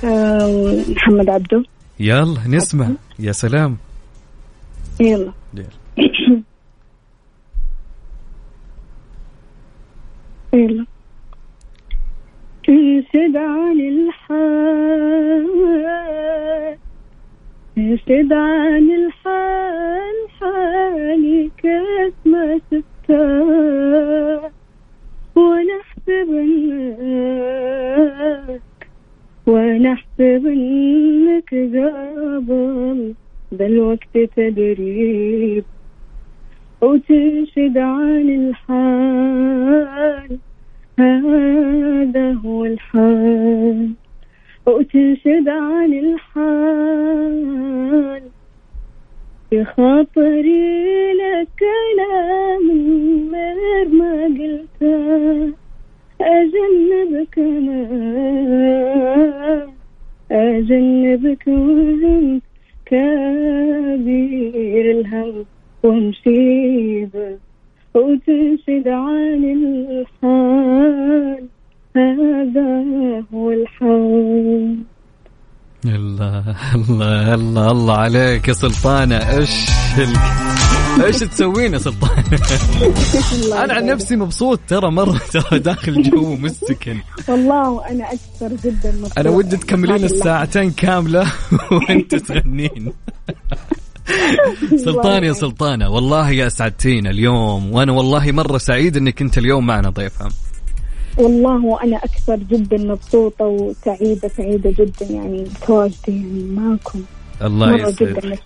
آم، 0.03 0.83
محمد 0.91 1.29
عبده 1.29 1.63
يلا 1.99 2.47
نسمع. 2.47 2.89
يا 3.19 3.31
سلام. 3.31 3.77
يلا. 5.01 5.31
يلا. 10.53 10.85
انشد 12.69 13.35
عن 13.35 13.79
الحال 13.79 15.49
انشد 17.77 18.33
عن 18.33 18.91
الحال 18.91 19.08
الوقت 34.37 34.53
الله 77.59 77.71
الله 77.71 77.93
عليك 77.97 78.47
يا 78.47 78.53
سلطانة. 78.53 79.15
إيش 79.15 79.49
ال... 79.97 80.15
إيش 81.05 81.19
تسوين 81.19 81.73
يا 81.73 81.77
سلطانة؟ 81.77 82.23
أنا 83.63 83.73
عن 83.73 83.85
نفسي 83.85 84.15
مبسوط 84.15 84.59
ترى 84.67 84.91
مرة 84.91 85.17
ترى 85.33 85.59
داخل 85.59 86.03
جو 86.03 86.35
مستكن. 86.35 86.97
والله 87.27 87.69
وأنا 87.69 88.05
أكثر 88.05 88.55
جدا 88.69 88.91
مبسوطة 88.91 89.21
أنا 89.21 89.29
ودي 89.29 89.57
تكملين. 89.57 90.03
الساعتين 90.03 90.71
كاملة 90.71 91.31
وأنت 91.71 92.15
تغنين. 92.15 92.93
سلطان 94.85 95.23
يا 95.23 95.33
سلطانة 95.33 95.89
والله 95.89 96.31
يا 96.31 96.47
اسعدتينا 96.47 97.09
اليوم. 97.09 97.73
وأنا 97.73 97.91
والله 97.91 98.31
مرة 98.31 98.57
سعيد 98.57 98.97
إنك 98.97 99.21
انت 99.21 99.37
اليوم 99.37 99.65
معنا 99.65 99.89
ضيفة. 99.89 100.29
والله 101.17 101.65
وأنا 101.65 101.97
أكثر 101.97 102.35
جدا 102.35 102.77
مبسوطة 102.77 103.45
وسعيدة 103.45 104.27
سعيدة 104.37 104.71
جدا 104.71 105.05
يعني 105.09 105.43
بتواجدي 105.43 105.95
يعني 106.07 106.43
معكم 106.43 107.01
الله 107.43 107.75
يسعدك 107.75 108.39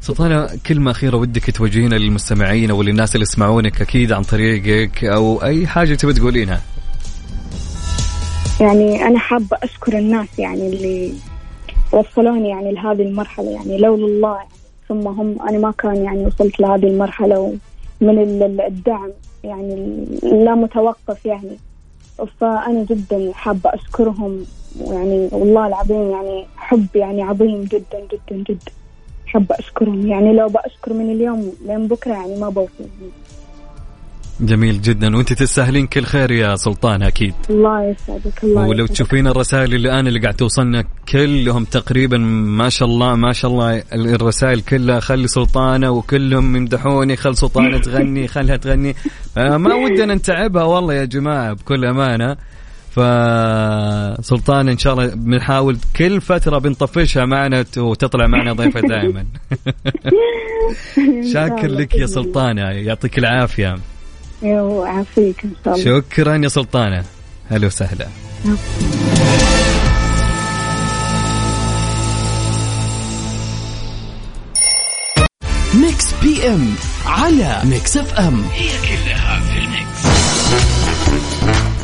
سلطانة 0.00 0.48
كلمة 0.66 0.90
أخيرة 0.90 1.16
ودك 1.16 1.50
توجهينها 1.50 1.98
للمستمعين 1.98 2.70
أو 2.70 2.82
للناس 2.82 3.14
اللي 3.14 3.22
يسمعونك 3.22 3.80
أكيد 3.82 4.12
عن 4.12 4.22
طريقك 4.22 5.04
أو 5.04 5.42
أي 5.42 5.66
حاجة 5.66 5.94
تبي 5.94 6.12
تقولينها. 6.12 6.60
يعني 8.60 9.04
أنا 9.06 9.18
حابة 9.18 9.56
أشكر 9.62 9.98
الناس 9.98 10.38
يعني 10.38 10.66
اللي 10.66 11.12
وصلوني 11.92 12.48
يعني 12.48 12.72
لهذه 12.72 13.02
المرحلة. 13.02 13.50
يعني 13.50 13.78
لولا 13.78 14.06
الله 14.06 14.36
يعني 14.36 14.48
ثم 14.88 15.08
هم 15.08 15.36
أنا 15.48 15.58
ما 15.58 15.70
كان 15.78 15.96
يعني 16.04 16.26
وصلت 16.26 16.60
لهذه 16.60 16.84
المرحلة 16.86 17.56
من 18.00 18.18
ال- 18.22 18.42
ال- 18.42 18.60
الدعم 18.60 19.10
يعني 19.44 20.06
لا 20.22 20.54
متوقف 20.54 21.26
يعني. 21.26 21.56
فأنا 22.40 22.84
جدا 22.90 23.30
حابة 23.34 23.70
أشكرهم 23.74 24.44
يعني 24.80 25.28
والله 25.32 25.66
العظيم 25.66 26.10
يعني 26.10 26.46
حب 26.56 26.86
يعني 26.94 27.22
عظيم 27.22 27.64
جدا 27.64 28.00
جدا 28.12 28.36
جدا. 28.48 28.72
حابة 29.26 29.54
أشكرهم 29.58 30.06
يعني 30.06 30.32
لو 30.36 30.48
بأشكر 30.48 30.92
من 30.92 31.10
اليوم 31.12 31.52
لين 31.66 31.86
بكرة 31.86 32.12
يعني 32.12 32.36
ما 32.40 32.48
بوفي 32.48 32.84
جميل 34.40 34.80
جدا. 34.80 35.16
وأنت 35.16 35.32
تستاهلين 35.32 35.86
كل 35.86 36.04
خير 36.04 36.30
يا 36.30 36.56
سلطانة 36.56 37.06
أكيد. 37.06 37.34
الله 37.50 37.84
يسعدك 37.84 38.44
الله 38.44 38.66
ولو 38.66 38.84
يسعدك. 38.84 38.92
تشوفين 38.92 39.26
الرسائل 39.26 39.74
اللي 39.74 39.88
الآن 39.88 40.06
اللي 40.06 40.20
قاعد 40.20 40.34
توصلنا 40.34 40.84
كلهم 41.08 41.64
تقريبا 41.64 42.18
ما 42.18 42.68
شاء 42.68 42.88
الله 42.88 43.14
ما 43.14 43.32
شاء 43.32 43.50
الله 43.50 43.82
الرسائل 43.92 44.60
كلها. 44.60 45.00
خلي 45.00 45.28
سلطانة 45.28 45.90
وكلهم 45.90 46.56
يمدحوني 46.56 47.16
خل 47.16 47.36
سلطانة 47.36 47.78
تغني 47.78 48.28
خلها 48.28 48.56
تغني. 48.56 48.94
آه، 49.38 49.56
ما 49.56 49.74
ودنا 49.74 50.14
نتعبها 50.14 50.64
والله 50.64 50.94
يا 50.94 51.04
جماعة 51.04 51.52
بكل 51.52 51.84
أمانة. 51.84 52.36
فسلطانة 52.90 54.68
إن 54.68 54.78
شاء 54.78 54.92
الله 54.92 55.06
بنحاول 55.06 55.78
كل 55.96 56.20
فترة 56.20 56.58
بنطفشها 56.58 57.24
معنا 57.24 57.64
وتطلع 57.76 58.26
معنا 58.26 58.52
ضيفة 58.52 58.80
دائما. 58.80 59.26
شاكر 61.32 61.66
لك 61.66 61.94
يا 61.94 62.06
سلطانه 62.06 62.62
يعطيك 62.62 63.18
العافية. 63.18 63.76
يو 64.42 64.82
عافيك 64.82 65.44
إن 65.44 65.52
شاء 65.64 65.74
الله. 65.74 65.84
شكرا 66.00 66.36
يا 66.36 66.48
سلطانه 66.48 67.04
هلا 67.50 67.66
وسهلا. 67.66 68.06
Mix 75.74 76.14
PM 76.22 76.74
على 77.06 77.60
Mix 77.64 77.96
FM. 77.96 78.42
هي 78.52 78.68
كلها 78.68 79.40
في 79.40 79.58
ال 79.58 79.82
Mix. 79.82 80.79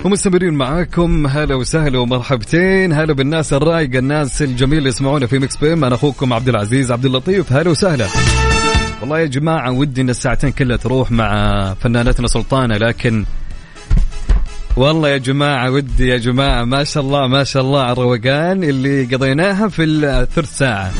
ومستمرين 0.07 0.55
معاكم. 0.55 1.27
هلا 1.27 1.55
وسهلا 1.55 1.99
ومرحبتين. 1.99 2.93
هلا 2.93 3.13
بالناس 3.13 3.53
الرايقه 3.53 3.99
الناس 3.99 4.43
الجميله 4.43 4.79
اللي 4.79 4.89
يسمعونا 4.89 5.27
في 5.27 5.39
Mix 5.39 5.57
PM 5.57 5.85
أنا 5.85 5.95
أخوكم 5.95 6.33
عبد 6.33 6.49
العزيز 6.49 6.93
عبد 6.93 7.05
اللطيف. 7.05 7.53
هلا 7.53 7.71
وسهلا. 7.71 8.07
والله 9.01 9.21
يا 9.21 9.27
جماعة 9.27 9.71
ودي 9.71 10.01
إن 10.01 10.11
الساعتين 10.11 10.51
كلها 10.51 10.77
تروح 10.77 11.11
مع 11.11 11.75
فنانتنا 11.81 12.27
سلطانة 12.27 12.77
لكن 12.77 13.25
والله 14.77 15.09
يا 15.09 15.17
جماعة 15.17 15.71
ودي 15.71 16.09
يا 16.09 16.17
جماعة 16.17 16.65
ما 16.65 16.85
شاء 16.85 17.03
الله 17.03 17.27
ما 17.27 17.45
شاء 17.45 17.63
الله 17.63 17.83
على 17.83 17.93
الروقان 17.93 18.65
اللي 18.65 19.05
قضيناها 19.05 19.69
في 19.69 19.85
الثلث 19.85 20.59
ساعة. 20.59 20.93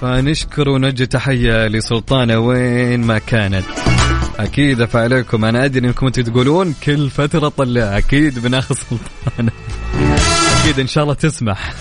فنشكر 0.00 0.68
ونوجه 0.68 1.04
تحية 1.04 1.66
لسلطانة 1.66 2.38
وين 2.38 3.00
ما 3.00 3.18
كانت. 3.18 3.64
أكيد 4.38 4.84
فعليكم 4.84 5.44
أنا 5.44 5.64
أدري 5.64 5.88
أنكم 5.88 6.08
تقولون 6.08 6.74
كل 6.84 7.10
فترة 7.10 7.48
طلع. 7.48 7.98
أكيد 7.98 8.38
بناخذ 8.38 8.74
سلطانة. 8.74 9.52
أكيد 10.60 10.80
إن 10.80 10.86
شاء 10.86 11.04
الله 11.04 11.14
تسمح. 11.14 11.72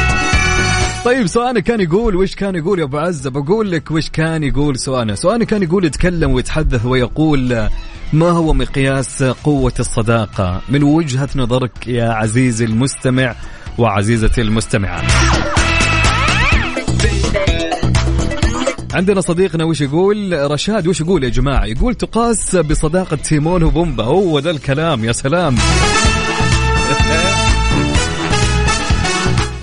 طيب 1.04 1.26
سؤالنا 1.26 1.60
كان 1.60 1.80
يقول 1.80 2.16
وش 2.16 2.34
كان 2.34 2.54
يقول 2.54 2.78
يا 2.78 2.84
أبو 2.84 2.98
عزه 2.98 3.30
بقول 3.30 3.70
لك 3.70 3.90
وش 3.90 4.10
كان 4.10 4.42
يقول 4.42 4.78
سؤالنا. 4.78 5.14
سؤالنا 5.14 5.44
كان 5.44 5.62
يقول 5.62 5.84
يتكلم 5.84 6.30
ويتحدث 6.30 6.86
ويقول 6.86 7.68
ما 8.12 8.28
هو 8.28 8.52
مقياس 8.52 9.22
قوة 9.22 9.74
الصداقة؟ 9.80 10.60
من 10.68 10.82
وجهة 10.82 11.28
نظرك 11.36 11.86
يا 11.86 12.08
عزيزي 12.08 12.64
المستمع 12.64 13.34
وعزيزتي 13.78 14.40
المستمعة؟ 14.40 15.02
عندنا 18.96 19.20
صديقنا 19.20 19.64
وش 19.64 19.80
يقول؟ 19.80 20.50
رشاد 20.50 20.86
وش 20.86 21.00
يقول 21.00 21.24
يا 21.24 21.28
جماعة؟ 21.28 21.64
يقول 21.64 21.94
تقاس 21.94 22.56
بصداقة 22.56 23.16
تيمون 23.16 23.62
وبومبا. 23.62 24.04
هو 24.04 24.38
ذا 24.38 24.50
الكلام 24.50 25.04
يا 25.04 25.12
سلام. 25.12 25.56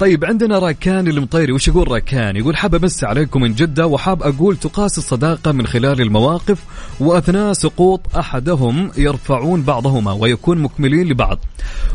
طيب 0.02 0.26
عندنا 0.26 0.60
راكان 0.60 1.08
المطيري. 1.08 1.52
وش 1.52 1.68
يقول 1.68 1.92
راكان؟ 1.92 2.36
يقول 2.36 2.58
حاب 2.58 2.76
أمس 2.76 3.04
عليكم 3.04 3.42
من 3.42 3.54
جدة 3.54 3.88
وحاب 3.88 4.24
أقول 4.24 4.58
تقاس 4.58 4.98
الصداقة 4.98 5.52
من 5.52 5.68
خلال 5.68 6.02
المواقف 6.02 6.60
وأثناء 7.00 7.54
سقوط 7.54 8.16
أحدهم 8.18 8.92
يرفعون 8.98 9.62
بعضهما 9.62 10.12
ويكون 10.12 10.58
مكملين 10.58 11.08
لبعض. 11.08 11.40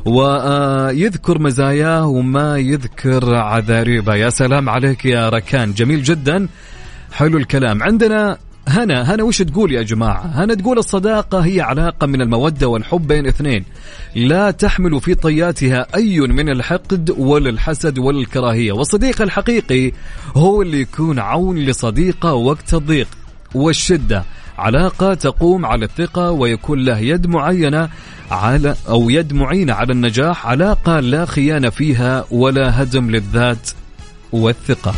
ويذكر 0.05 1.39
مزاياه 1.39 2.07
وما 2.07 2.59
يذكر 2.59 3.35
عذاريبه. 3.35 4.15
يا 4.15 4.31
سلام 4.31 4.69
عليك 4.69 5.05
يا 5.05 5.29
راكان. 5.29 5.73
جميل 5.73 6.03
جدا. 6.03 6.49
حلو 7.13 7.39
الكلام. 7.39 7.83
عندنا 7.83 8.39
هنا 8.69 9.15
هنا 9.15 9.23
وش 9.23 9.43
تقول 9.43 9.73
يا 9.73 9.83
جماعة؟ 9.83 10.27
هنا 10.27 10.55
تقول 10.55 10.79
الصداقة 10.79 11.39
هي 11.39 11.61
علاقة 11.61 12.07
من 12.07 12.21
المودة 12.21 12.69
والحب 12.69 13.07
بين 13.07 13.27
اثنين. 13.27 13.65
لا 14.15 14.51
تحمل 14.51 15.01
في 15.01 15.15
طياتها 15.15 15.87
أي 15.95 16.21
من 16.21 16.49
الحقد 16.49 17.15
ولا 17.19 17.51
الحسد 17.51 17.99
ولا 17.99 18.19
الكراهية 18.19 18.73
والصديق 18.73 19.23
الحقيقي 19.23 19.93
هو 20.37 20.63
اللي 20.63 20.81
يكون 20.81 21.19
عون 21.19 21.59
لصديقة 21.59 22.35
وقت 22.35 22.75
الضيق 22.75 23.09
والشدة. 23.55 24.25
علاقة 24.59 25.15
تقوم 25.15 25.67
على 25.67 25.85
الثقة 25.85 26.31
ويكون 26.31 26.85
له 26.85 26.99
يد 26.99 27.27
معينة 27.27 27.89
على 28.31 28.75
أو 28.89 29.11
يد 29.11 29.33
معينة 29.33 29.75
على 29.75 29.93
النجاح. 29.93 30.47
علاقة 30.47 31.01
لا 31.01 31.25
خيانة 31.25 31.71
فيها 31.71 32.25
ولا 32.31 32.83
هدم 32.83 33.11
للذات 33.11 33.71
والثقة. 34.33 34.95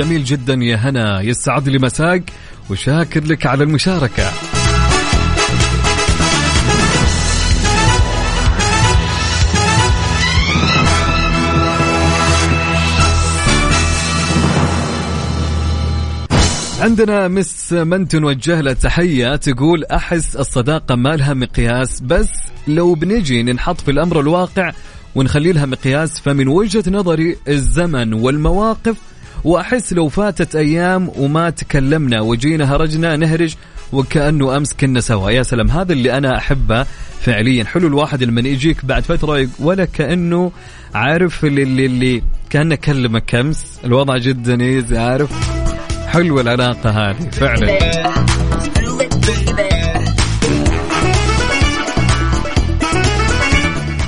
جميل 0.00 0.24
جدا 0.24 0.54
يا 0.54 0.76
هنا 0.76 1.20
يسعد 1.20 1.68
لي 1.68 1.78
مساك 1.78 2.32
وشاكر 2.70 3.24
لك 3.24 3.46
على 3.46 3.64
المشاركة. 3.64 4.30
عندنا 16.80 17.28
مس 17.28 17.72
من 17.72 18.08
توجه 18.08 18.60
له 18.60 18.72
تحية 18.72 19.36
تقول 19.36 19.84
أحس 19.84 20.36
الصداقة 20.36 20.94
ما 20.94 21.16
لها 21.16 21.34
مقياس 21.34 22.00
بس 22.00 22.28
لو 22.68 22.94
بنجي 22.94 23.42
ننحط 23.42 23.80
في 23.80 23.90
الأمر 23.90 24.20
الواقع 24.20 24.72
ونخلي 25.14 25.52
لها 25.52 25.66
مقياس 25.66 26.20
فمن 26.20 26.48
وجهة 26.48 26.90
نظري 26.90 27.36
الزمن 27.48 28.12
والمواقف 28.12 29.09
وأحس 29.44 29.92
لو 29.92 30.08
فاتت 30.08 30.56
أيام 30.56 31.10
وما 31.16 31.50
تكلمنا 31.50 32.20
وجينا 32.20 32.74
هرجنا 32.74 33.16
نهرج 33.16 33.54
وكأنه 33.92 34.56
أمس 34.56 34.74
كنا 34.74 35.00
سوا. 35.00 35.30
يا 35.30 35.42
سلام 35.42 35.70
هذا 35.70 35.92
اللي 35.92 36.18
أنا 36.18 36.38
أحبه 36.38 36.86
فعليا. 37.20 37.64
حلو 37.64 37.88
الواحد 37.88 38.22
لما 38.22 38.40
يجيك 38.40 38.84
بعد 38.84 39.02
فترة 39.02 39.48
ولا 39.58 39.84
كأنه 39.84 40.52
عارف 40.94 41.44
اللي 41.44 41.62
اللي, 41.62 41.86
اللي 41.86 42.22
كأنه 42.50 42.74
كلمك 42.74 43.34
أمس. 43.34 43.80
الوضع 43.84 44.16
جدا 44.16 44.60
ايزي 44.60 44.98
عارف؟ 44.98 45.30
حلوة 46.06 46.40
العلاقة 46.40 46.90
هذه 46.90 47.30
فعلا. 47.30 47.80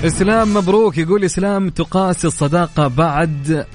إسلام 0.05 0.55
مبروك 0.55 0.99
يقول 0.99 1.25
إسلام 1.25 1.69
تقاس 1.69 2.25
الصداقة 2.25 2.89
بعد 2.89 3.67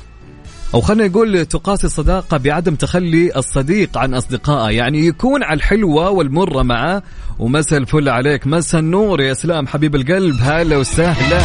أو 0.74 0.82
خلينا 0.82 1.08
نقول 1.08 1.46
تقاس 1.46 1.86
الصداقة 1.86 2.38
بعدم 2.38 2.76
تخلي 2.76 3.36
الصديق 3.36 3.98
عن 3.98 4.14
أصدقائه. 4.14 4.76
يعني 4.78 5.06
يكون 5.06 5.44
على 5.44 5.58
الحلوة 5.58 6.10
والمرة 6.10 6.64
معه. 6.64 7.04
ومسا 7.40 7.78
الفل 7.78 8.10
عليك. 8.10 8.48
مسا 8.48 8.80
النور 8.80 9.22
يا 9.22 9.32
اسلام 9.32 9.68
حبيب 9.68 9.96
القلب. 9.96 10.36
هلا 10.42 10.78
وسهلا. 10.78 11.40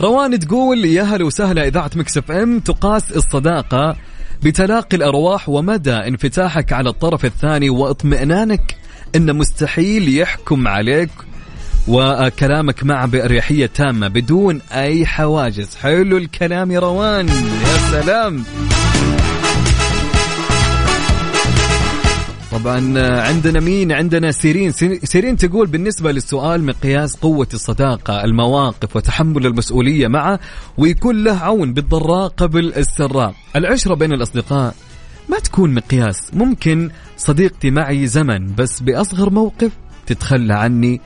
روان 0.00 0.38
تقول 0.38 0.84
يا 0.84 1.02
هلا 1.02 1.24
وسهلا 1.24 1.66
إذاعة 1.66 1.90
مكسف 1.96 2.30
إم. 2.30 2.58
تقاس 2.60 3.12
الصداقة 3.12 3.96
بتلاقي 4.42 4.96
الأرواح 4.96 5.48
ومدى 5.48 5.94
انفتاحك 5.94 6.72
على 6.72 6.90
الطرف 6.90 7.24
الثاني. 7.24 7.70
وإطمئنانك 7.70 8.76
إن 9.16 9.36
مستحيل 9.36 10.18
يحكم 10.18 10.68
عليك. 10.68 11.10
وكلامك 11.88 12.84
معه 12.84 13.06
بأريحية 13.06 13.66
تامة 13.66 14.08
بدون 14.08 14.60
أي 14.72 15.06
حواجز. 15.06 15.76
حلو 15.76 16.16
الكلام 16.16 16.70
يا 16.70 16.80
روان. 16.80 17.28
يا 17.28 17.78
سلام. 17.90 18.44
طبعا 22.52 22.76
عندنا 23.20 23.60
مين؟ 23.60 23.92
عندنا 23.92 24.32
سيرين. 24.32 24.72
سيرين 25.04 25.36
تقول 25.36 25.66
بالنسبة 25.66 26.12
للسؤال 26.12 26.64
مقياس 26.64 27.16
قوة 27.16 27.48
الصداقة 27.54 28.24
المواقف 28.24 28.96
وتحمل 28.96 29.46
المسؤولية 29.46 30.08
معه 30.08 30.40
ويكون 30.78 31.24
له 31.24 31.38
عون 31.38 31.72
بالضراء 31.72 32.28
قبل 32.28 32.72
السراء 32.76 33.34
العشرة 33.56 33.94
بين 33.94 34.12
الأصدقاء 34.12 34.74
ما 35.28 35.38
تكون 35.38 35.74
مقياس. 35.74 36.30
ممكن 36.34 36.90
صديقتي 37.16 37.70
معي 37.70 38.06
زمن 38.06 38.54
بس 38.54 38.80
بأصغر 38.80 39.30
موقف 39.30 39.72
تتخلى 40.06 40.54
عني 40.54 41.00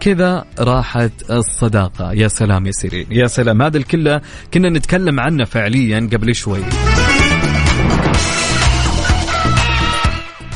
كذا 0.00 0.44
راحت 0.58 1.12
الصداقة. 1.30 2.12
يا 2.12 2.28
سلام 2.28 2.66
يا 2.66 2.72
سيرين. 2.72 3.06
يا 3.10 3.26
سلام. 3.26 3.62
هذا 3.62 3.76
الكله 3.76 4.20
كنا 4.54 4.68
نتكلم 4.68 5.20
عنه 5.20 5.44
فعليا 5.44 6.08
قبل 6.12 6.34
شوي. 6.34 6.60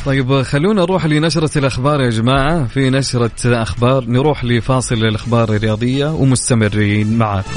طيب 0.07 0.43
خلونا 0.43 0.83
نروح 0.83 1.07
لنشرة 1.07 1.59
الأخبار 1.59 2.01
يا 2.01 2.11
جماعة. 2.11 2.67
في 2.67 2.91
نشرة 2.91 3.31
أخبار 3.45 4.05
نروح 4.05 4.45
لفاصل 4.45 4.95
الأخبار 4.95 5.55
الرياضية 5.55 6.07
ومستمرين 6.07 7.19
معاكم. 7.19 7.51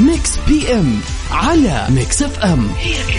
Mix 0.00 0.38
PM 0.48 1.00
على 1.30 1.86
Mix 1.90 2.22
FM. 2.22 2.68
هي 2.78 3.09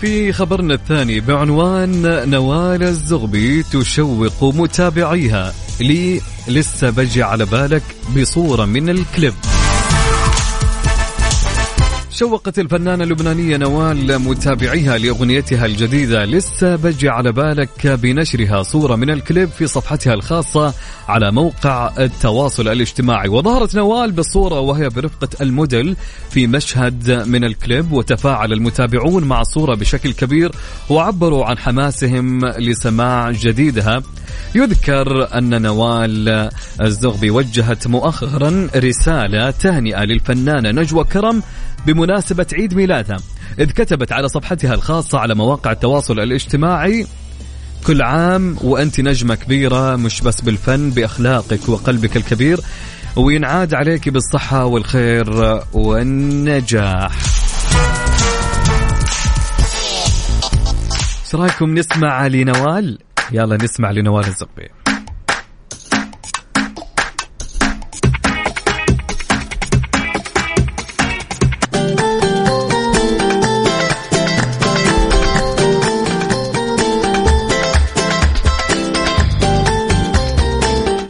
في 0.00 0.32
خبرنا 0.32 0.74
الثاني 0.74 1.20
بعنوان 1.20 2.02
نوال 2.30 2.82
الزغبي 2.82 3.62
تشوق 3.62 4.44
متابعيها. 4.44 5.54
لي 5.80 6.20
لسه 6.48 6.90
بجي 6.90 7.22
على 7.22 7.46
بالك 7.46 7.82
بصورة 8.16 8.64
من 8.64 8.88
الكليب. 8.88 9.34
شوقت 12.10 12.58
الفنانة 12.58 13.04
اللبنانية 13.04 13.56
نوال 13.56 14.18
متابعيها 14.18 14.98
لأغنيتها 14.98 15.66
الجديدة. 15.66 16.24
لسه 16.24 16.76
بجي 16.76 17.08
على 17.08 17.32
بالك 17.32 17.86
بنشرها 17.86 18.62
صورة 18.62 18.96
من 18.96 19.10
الكليب 19.10 19.48
في 19.48 19.66
صفحتها 19.66 20.14
الخاصة 20.14 20.74
على 21.08 21.32
موقع 21.32 21.92
التواصل 21.98 22.68
الاجتماعي. 22.68 23.28
وظهرت 23.28 23.74
نوال 23.74 24.12
بالصورة 24.12 24.60
وهي 24.60 24.88
برفقة 24.88 25.28
الموديل 25.40 25.96
في 26.30 26.46
مشهد 26.46 27.10
من 27.28 27.44
الكليب 27.44 27.92
وتفاعل 27.92 28.52
المتابعون 28.52 29.24
مع 29.24 29.40
الصورة 29.40 29.74
بشكل 29.74 30.12
كبير 30.12 30.52
وعبروا 30.90 31.44
عن 31.44 31.58
حماسهم 31.58 32.46
لسماع 32.46 33.30
جديدها. 33.30 34.02
يذكر 34.54 35.38
أن 35.38 35.62
نوال 35.62 36.50
الزغبي 36.80 37.30
وجهت 37.30 37.86
مؤخرا 37.86 38.68
رسالة 38.76 39.50
تهنئة 39.50 40.04
للفنانة 40.04 40.70
نجوى 40.70 41.04
كرم 41.04 41.42
بمناسبة 41.86 42.46
عيد 42.52 42.74
ميلادها 42.74 43.16
إذ 43.58 43.70
كتبت 43.70 44.12
على 44.12 44.28
صفحتها 44.28 44.74
الخاصة 44.74 45.18
على 45.18 45.34
مواقع 45.34 45.72
التواصل 45.72 46.20
الاجتماعي 46.20 47.06
كل 47.86 48.02
عام 48.02 48.56
وأنت 48.62 49.00
نجمة 49.00 49.34
كبيرة 49.34 49.96
مش 49.96 50.20
بس 50.20 50.40
بالفن 50.40 50.90
بأخلاقك 50.90 51.68
وقلبك 51.68 52.16
الكبير 52.16 52.60
وينعاد 53.16 53.74
عليك 53.74 54.08
بالصحة 54.08 54.64
والخير 54.64 55.60
والنجاح. 55.72 57.12
إيش 61.24 61.34
رأيكم 61.34 61.74
نسمع 61.74 62.26
لنوال؟ 62.26 62.98
يلا 63.32 63.56
نسمع 63.56 63.90
لنوال 63.90 64.24
الزقبي 64.26 64.68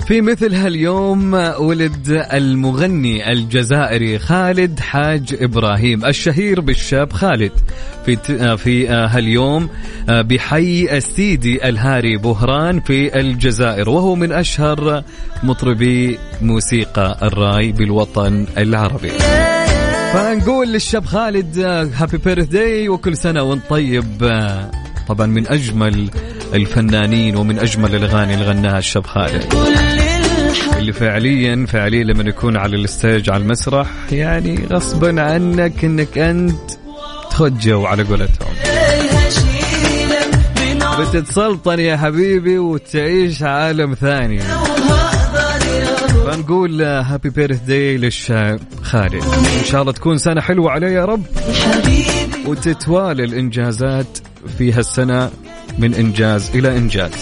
في 0.09 0.21
مثل 0.21 0.55
هاليوم 0.55 1.35
ولد 1.59 2.27
المغني 2.33 3.33
الجزائري 3.33 4.19
خالد 4.19 4.81
حاج 4.81 5.37
إبراهيم 5.41 6.05
الشهير 6.05 6.61
بالشاب 6.61 7.13
خالد 7.13 7.53
في 8.07 8.17
في 8.57 8.89
هاليوم 8.89 9.69
بحي 10.09 10.97
السيدي 10.97 11.69
الهاري 11.69 12.17
بوهران 12.17 12.81
في 12.81 13.21
الجزائر 13.21 13.91
وهو 13.91 14.15
من 14.15 14.33
أشهر 14.33 15.03
مطربي 15.43 16.19
موسيقى 16.43 17.19
الراي 17.23 17.73
بالوطن 17.73 18.47
العربي. 18.59 19.11
فنقول 20.13 20.73
للشاب 20.73 21.05
خالد 21.05 21.59
happy 21.95 22.17
birthday 22.17 22.89
وكل 22.89 23.17
سنة 23.17 23.43
وانت 23.43 23.63
طيب 23.71 24.23
طبعا 25.09 25.27
من 25.27 25.47
أجمل 25.49 26.11
الفنانين 26.55 27.37
ومن 27.37 27.59
أجمل 27.59 27.95
الأغاني 27.95 28.35
اللي 28.35 28.45
غناها 28.45 28.79
الشاب 28.79 29.07
خالد. 29.07 29.55
اللي 30.77 30.93
فعليا 30.93 31.67
فعليا 31.69 32.05
لما 32.05 32.29
يكون 32.29 32.57
على 32.57 32.77
ال 32.77 32.86
stage 32.86 33.31
على 33.31 33.43
المسرح 33.43 33.87
يعني 34.13 34.67
غصبا 34.71 35.23
عنك 35.23 35.85
إنك 35.85 36.19
أنت 36.19 36.71
تخد 37.31 37.59
جو 37.59 37.85
على 37.85 38.03
قولتهم. 38.03 38.49
بتتسلطن 41.01 41.79
يا 41.79 41.97
حبيبي 41.97 42.59
وتعيش 42.59 43.43
عالم 43.43 43.95
ثاني. 43.95 44.41
فنقول 46.27 46.83
هابي 46.83 47.31
بيرث 47.31 47.61
داي 47.61 47.97
للشاب 47.97 48.61
خالد. 48.83 49.25
إن 49.59 49.65
شاء 49.65 49.81
الله 49.81 49.93
تكون 49.93 50.19
سنة 50.19 50.41
حلوة 50.41 50.71
عليه 50.71 50.89
يا 50.89 51.05
رب. 51.05 51.23
وتتوالى 52.47 53.25
الإنجازات 53.25 54.19
في 54.59 54.73
هالسنه 54.73 55.31
من 55.79 55.95
إنجاز 55.95 56.51
إلى 56.55 56.77
إنجاز. 56.77 57.13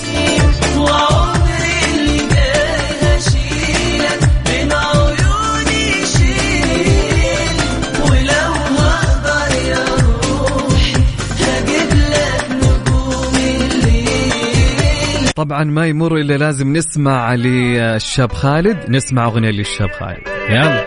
طبعا 15.36 15.64
ما 15.64 15.86
يمر 15.86 16.16
إلا 16.16 16.34
لازم 16.34 16.72
نسمع 16.76 17.34
للشاب 17.34 18.32
خالد. 18.32 18.90
نسمع 18.90 19.24
أغنية 19.24 19.50
للشاب 19.50 19.90
خالد. 19.90 20.20
يلا. 20.48 20.86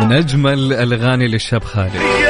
من 0.00 0.12
أجمل 0.12 0.72
الأغاني 0.72 1.28
للشاب 1.28 1.64
خالد. 1.64 2.25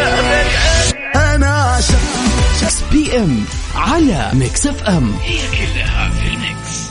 PM 3.07 3.45
على 3.75 4.31
Mix 4.35 4.67
FM. 4.67 5.13
هي 5.23 5.39
كلها 5.51 6.11
في 6.11 6.29
ال 6.29 6.41
Mix. 6.41 6.91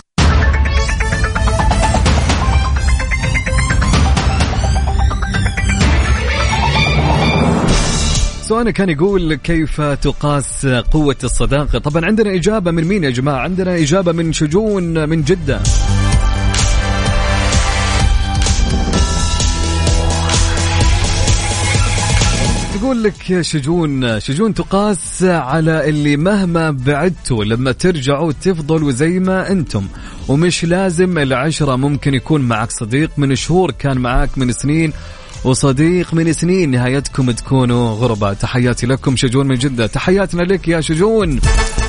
سؤالنا 8.41 8.71
كان 8.71 8.89
يقول 8.89 9.35
كيف 9.35 9.81
تقاس 9.81 10.65
قوة 10.65 11.15
الصداقة؟ 11.23 11.79
طبعا 11.79 12.05
عندنا 12.05 12.35
إجابة 12.35 12.71
من 12.71 12.83
مين 12.83 13.03
يا 13.03 13.09
جماعة؟ 13.09 13.39
عندنا 13.39 13.75
إجابة 13.75 14.11
من 14.11 14.33
شجون 14.33 15.09
من 15.09 15.23
جدة. 15.23 15.59
تقول 22.95 23.03
لك 23.03 23.41
شجون 23.41 24.19
شجون 24.19 24.53
تقاس 24.53 25.23
على 25.23 25.89
اللي 25.89 26.17
مهما 26.17 26.71
بعدتوا 26.71 27.45
لما 27.45 27.71
ترجعوا 27.71 28.31
تفضلوا 28.31 28.91
زي 28.91 29.19
ما 29.19 29.51
أنتم. 29.51 29.87
ومش 30.27 30.65
لازم 30.65 31.17
العشرة 31.17 31.75
ممكن 31.75 32.13
يكون 32.13 32.41
معك 32.41 32.71
صديق 32.71 33.11
من 33.17 33.35
شهور 33.35 33.71
كان 33.71 33.97
معك 33.97 34.37
من 34.37 34.51
سنين 34.51 34.93
وصديق 35.45 36.13
من 36.13 36.33
سنين 36.33 36.71
نهايتكم 36.71 37.31
تكونوا 37.31 37.89
غرباء 37.89 38.33
تحياتي 38.33 38.85
لكم 38.85 39.15
شجون 39.15 39.47
من 39.47 39.55
جدة. 39.55 39.87
تحياتنا 39.87 40.41
لك 40.41 40.67
يا 40.67 40.81
شجون. 40.81 41.39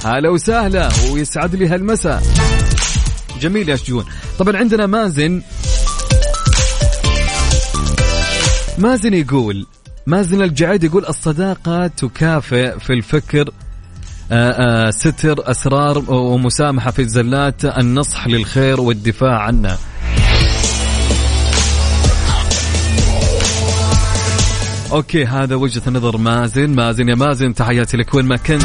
هلا 0.04 0.30
وسهلا 0.30 0.88
ويسعد 1.12 1.54
لي 1.54 1.68
هالمساء. 1.68 2.22
جميل 3.40 3.68
يا 3.68 3.76
شجون. 3.76 4.04
طبعا 4.38 4.56
عندنا 4.56 4.86
مازن. 4.86 5.42
مازن 8.78 9.14
يقول 9.14 9.66
مازن 10.06 10.42
الجعيد 10.42 10.84
يقول 10.84 11.06
الصداقة 11.06 11.86
تكافئ 11.86 12.78
في 12.78 12.92
الفكر 12.92 13.50
آآ 14.32 14.86
آآ 14.86 14.90
ستر 14.90 15.50
أسرار 15.50 16.12
ومسامحة 16.12 16.90
في 16.90 17.02
الزلات 17.02 17.64
النصح 17.64 18.26
للخير 18.26 18.80
والدفاع 18.80 19.38
عنه 19.38 19.76
أوكي 24.92 25.24
هذا 25.24 25.54
وجهة 25.54 25.90
نظر 25.90 26.16
مازن. 26.16 26.70
مازن 26.70 27.08
يا 27.08 27.14
مازن 27.14 27.54
تحياتي 27.54 27.96
لك. 27.96 28.14
وين 28.14 28.24
ما 28.24 28.36
كنت. 28.36 28.62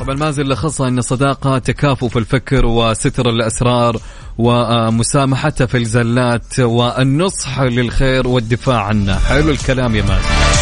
طبعا 0.00 0.14
مازن 0.14 0.42
لخصها 0.42 0.88
إن 0.88 0.98
الصداقة 0.98 1.58
تكافؤ 1.58 2.08
في 2.08 2.18
الفكر 2.18 2.66
وستر 2.66 3.28
الأسرار 3.28 3.96
ومسامحة 4.38 5.50
في 5.50 5.76
الزلات 5.78 6.60
والنصح 6.60 7.60
للخير 7.60 8.28
والدفاع 8.28 8.82
عنه. 8.82 9.18
حلو 9.18 9.50
الكلام 9.50 9.94
يا 9.94 10.02
مازن 10.02 10.56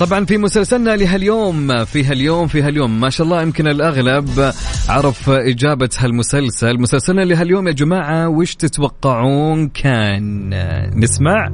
طبعا 0.00 0.24
في 0.24 0.38
مسلسلنا 0.38 0.96
لهاليوم 0.96 1.84
في 1.84 2.04
هاليوم 2.04 2.46
في 2.46 2.62
هاليوم. 2.62 3.00
ما 3.00 3.10
شاء 3.10 3.24
الله 3.24 3.42
يمكن 3.42 3.68
الأغلب 3.68 4.52
عرف 4.88 5.30
إجابة 5.30 5.90
هالمسلسل. 5.98 6.80
مسلسلنا 6.80 7.20
لهاليوم 7.20 7.68
يا 7.68 7.72
جماعة 7.72 8.28
وش 8.28 8.54
تتوقعون 8.54 9.68
كان؟ 9.68 10.50
نسمع. 10.94 11.48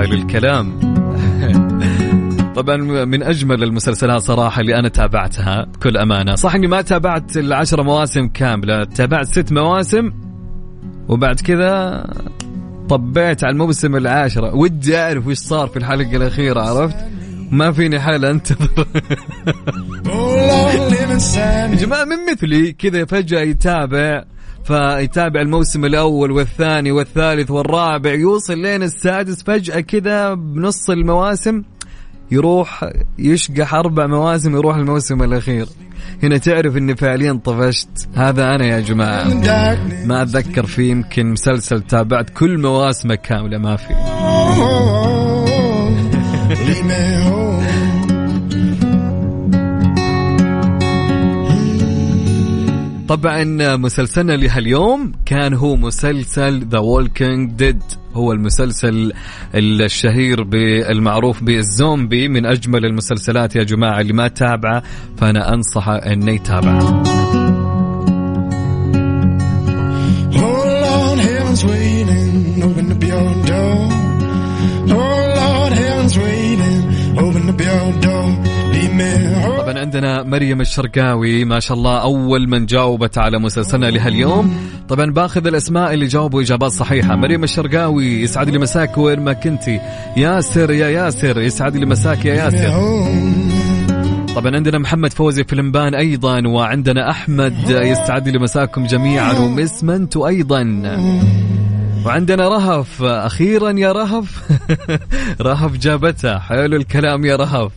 حلو 0.00 0.14
الكلام. 0.14 0.80
طبعا 2.56 2.76
من 3.04 3.22
أجمل 3.22 3.62
المسلسلات 3.62 4.22
صراحة 4.22 4.60
اللي 4.60 4.78
أنا 4.78 4.88
تابعتها 4.88 5.64
بكل 5.64 5.96
أمانة. 5.96 6.34
صح 6.34 6.54
إني 6.54 6.66
ما 6.66 6.82
تابعت 6.82 7.36
العشر 7.36 7.82
مواسم 7.82 8.28
كاملة 8.28 8.84
تابعت 8.84 9.26
ست 9.26 9.52
مواسم 9.52 10.12
وبعد 11.08 11.40
كذا 11.40 12.04
طبيت 12.88 13.44
على 13.44 13.52
الموسم 13.52 13.96
العاشرة. 13.96 14.54
ودي 14.54 14.98
أعرف 14.98 15.26
وش 15.26 15.36
صار 15.36 15.68
في 15.68 15.76
الحلقة 15.76 16.16
الأخيرة 16.16 16.60
عرفت؟ 16.60 16.96
ما 17.50 17.72
فيني 17.72 18.00
حال 18.00 18.24
أنتظر. 18.24 18.86
يا 21.70 21.74
جماعة 21.74 22.04
من 22.04 22.32
مثلي 22.32 22.72
كذا 22.72 23.04
فجأة 23.04 23.40
يتابع 23.40 24.24
فيتابع 24.64 25.40
الموسم 25.40 25.84
الأول 25.84 26.30
والثاني 26.30 26.92
والثالث 26.92 27.50
والرابع. 27.50 28.14
يوصل 28.14 28.58
لين 28.58 28.82
السادس 28.82 29.42
فجأة 29.42 29.80
كذا 29.80 30.34
بنص 30.34 30.90
المواسم 30.90 31.62
يروح 32.30 32.90
يشقح 33.18 33.74
أربع 33.74 34.06
مواسم 34.06 34.56
يروح 34.56 34.76
الموسم 34.76 35.22
الأخير. 35.22 35.66
هنا 36.22 36.38
تعرف 36.38 36.76
إني 36.76 36.96
فعليا 36.96 37.40
طفشت. 37.44 38.08
هذا 38.14 38.44
أنا 38.44 38.66
يا 38.66 38.80
جماعة. 38.80 39.24
ما 40.06 40.22
أتذكر 40.22 40.66
في 40.66 40.88
يمكن 40.88 41.26
مسلسل 41.26 41.80
تابعت 41.80 42.30
كل 42.30 42.58
مواسمه 42.58 43.14
كاملة 43.14 43.58
ما 43.58 43.76
في. 43.76 43.94
طبعا 53.10 53.44
مسلسلنا 53.76 54.32
لهاليوم 54.32 55.12
كان 55.26 55.54
هو 55.54 55.76
مسلسل 55.76 56.68
The 56.68 56.78
Walking 56.78 57.52
Dead 57.52 57.82
هو 58.14 58.32
المسلسل 58.32 59.12
الشهير 59.54 60.42
بالمعروف 60.42 61.42
بالزومبي. 61.42 62.28
من 62.28 62.46
أجمل 62.46 62.84
المسلسلات 62.84 63.56
يا 63.56 63.62
جماعة 63.62 64.00
اللي 64.00 64.12
ما 64.12 64.28
تابعه 64.28 64.82
فأنا 65.16 65.54
أنصحه 65.54 65.96
إنه 65.96 66.32
يتابعه 66.32 67.02
عندنا 80.00 80.22
مريم 80.22 80.60
الشرقاوي. 80.60 81.44
ما 81.44 81.60
شاء 81.60 81.76
الله 81.76 82.02
أول 82.02 82.48
من 82.48 82.66
جاوبت 82.66 83.18
على 83.18 83.38
مسلسلنا 83.38 83.86
لهاليوم. 83.86 84.56
طبعا 84.88 85.12
باخذ 85.12 85.46
الأسماء 85.46 85.94
اللي 85.94 86.06
جاوبوا 86.06 86.42
إجابات 86.42 86.70
صحيحة. 86.70 87.16
مريم 87.16 87.44
الشرقاوي 87.44 88.22
يسعد 88.22 88.48
لي 88.48 88.58
مساك 88.58 88.98
وين 88.98 89.20
ما 89.20 89.32
كنتي 89.32 89.80
ياسر 90.16 90.70
يا 90.70 90.88
ياسر 90.88 91.40
يسعد 91.40 91.76
لي 91.76 91.86
مساك 91.86 92.24
يا 92.24 92.34
ياسر. 92.34 92.70
طبعا 94.34 94.56
عندنا 94.56 94.78
محمد 94.78 95.12
فوزي 95.12 95.44
في 95.44 95.56
لمبان 95.56 95.94
أيضا 95.94 96.48
وعندنا 96.48 97.10
أحمد 97.10 97.54
يسعد 97.68 98.28
لي 98.28 98.38
مساكم 98.38 98.86
جميعا 98.86 99.32
ومس 99.32 99.84
منتو 99.84 100.26
أيضا. 100.26 100.62
وعندنا 102.06 102.48
رهف 102.48 103.02
أخيرا 103.02 103.70
يا 103.70 103.92
رهف. 103.92 104.42
رهف 105.48 105.76
جابتها. 105.76 106.38
حلو 106.38 106.76
الكلام 106.76 107.24
يا 107.24 107.36
رهف. 107.36 107.72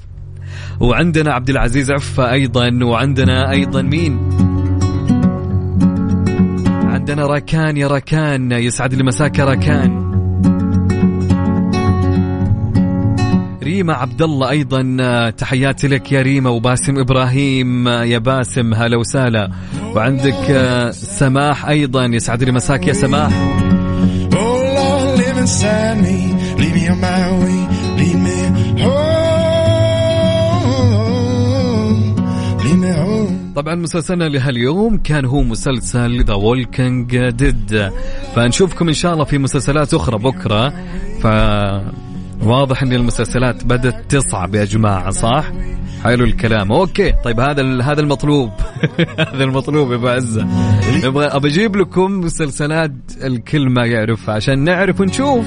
وعندنا 0.80 1.34
عبد 1.34 1.50
العزيز 1.50 1.92
عفة 1.92 2.32
أيضا 2.32 2.80
وعندنا 2.84 3.52
أيضا 3.52 3.82
مين؟ 3.82 4.20
عندنا 6.84 7.26
راكان 7.26 7.78
يا 7.78 7.88
راكان 7.88 8.52
يسعد 8.52 8.94
لي 8.94 9.04
مساك 9.04 9.40
يا 9.40 9.46
راكان. 9.46 10.14
ريما 13.64 13.94
عبد 13.94 14.22
الله 14.22 14.50
أيضا 14.50 15.30
تحياتي 15.30 15.88
لك 15.88 16.12
يا 16.12 16.22
ريما 16.22 16.50
وباسم 16.50 17.00
إبراهيم 17.00 17.88
يا 17.88 18.18
باسم 18.18 18.74
هلا 18.74 18.98
وسهلا. 18.98 19.50
وعندك 19.96 20.90
سماح 20.92 21.66
أيضا 21.66 22.06
يسعد 22.06 22.44
لي 22.44 22.52
مساك 22.52 22.88
يا 22.88 22.94
سماح. 22.94 23.32
طبعا 33.64 33.76
مسلسلنا 33.76 34.24
لهاليوم 34.24 34.98
كان 34.98 35.26
هو 35.26 35.42
مسلسل 35.42 36.24
The 36.24 36.34
Walking 36.34 37.30
Dead 37.30 37.92
فنشوفكم 38.36 38.88
إن 38.88 38.94
شاء 38.94 39.14
الله 39.14 39.24
في 39.24 39.38
مسلسلات 39.38 39.94
أخرى 39.94 40.18
بكرة. 40.18 40.70
ف 41.22 41.28
واضح 42.46 42.84
إن 42.84 42.94
المسلسلات 42.94 43.64
بدأت 43.64 44.16
تصعب 44.16 44.56
يا 44.56 44.66
جماعة 44.66 45.10
صح؟ 45.10 45.52
حلو 46.04 46.26
الكلام. 46.26 46.72
okay 46.72 47.14
طيب 47.24 47.40
هذا 47.40 47.82
هذا 47.84 48.02
المطلوب. 48.02 48.52
هذا 49.34 49.44
المطلوب 49.44 49.92
يا 49.92 49.96
أبو 49.96 50.08
عزة. 50.08 50.48
نبغى 51.06 51.26
ابى 51.26 51.48
أجيب 51.48 51.76
لكم 51.76 52.20
مسلسلات 52.20 52.92
الكل 53.24 53.70
ما 53.70 53.86
يعرفها 53.86 54.36
عشان 54.36 54.64
نعرف 54.64 55.02
ونشوف. 55.02 55.46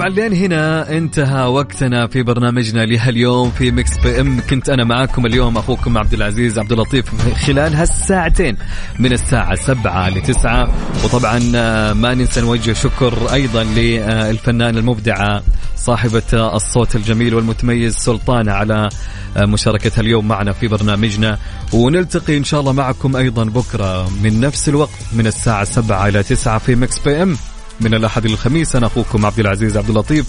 طبعا 0.00 0.08
لين 0.12 0.32
هنا 0.32 0.90
انتهى 0.96 1.46
وقتنا 1.46 2.06
في 2.06 2.22
برنامجنا 2.22 2.84
لهاليوم 2.86 3.50
في 3.50 3.70
مكس 3.70 3.98
بي 3.98 4.20
ام. 4.20 4.40
كنت 4.50 4.68
أنا 4.68 4.84
معاكم 4.84 5.26
اليوم 5.26 5.56
أخوكم 5.56 5.98
عبد 5.98 6.14
العزيز 6.14 6.58
عبد 6.58 6.72
اللطيف 6.72 7.34
خلال 7.46 7.74
هالساعتين 7.74 8.56
من 8.98 9.12
الساعة 9.12 9.54
سبعة 9.54 10.08
لتسعة. 10.08 10.74
وطبعا 11.04 11.52
آه، 11.54 11.92
ما 11.92 12.14
ننسى 12.14 12.40
نوجه 12.40 12.72
شكر 12.72 13.32
أيضا 13.32 13.64
للفنانة 13.64 14.78
المبدعة 14.78 15.42
صاحبة 15.76 16.22
الصوت 16.32 16.96
الجميل 16.96 17.34
والمتميز 17.34 17.96
سلطانة 17.96 18.52
على 18.52 18.88
آه، 19.36 19.44
مشاركتها 19.44 20.00
اليوم 20.00 20.28
معنا 20.28 20.52
في 20.52 20.68
برنامجنا. 20.68 21.38
ونلتقي 21.72 22.36
إن 22.36 22.44
شاء 22.44 22.60
الله 22.60 22.72
معكم 22.72 23.16
أيضا 23.16 23.44
بكرة 23.44 24.10
من 24.22 24.40
نفس 24.40 24.68
الوقت 24.68 24.98
من 25.12 25.26
الساعة 25.26 25.64
سبعة 25.64 26.08
إلى 26.08 26.22
تسعة 26.22 26.58
في 26.58 26.74
مكس 26.74 26.98
بي 26.98 27.22
ام. 27.22 27.36
من 27.80 27.94
الأحد 27.94 28.24
إلى 28.24 28.34
الخميس. 28.34 28.76
أنا 28.76 28.86
أخوكم 28.86 29.26
عبد 29.26 29.40
العزيز 29.40 29.76
عبد 29.76 29.88
اللطيف. 29.88 30.26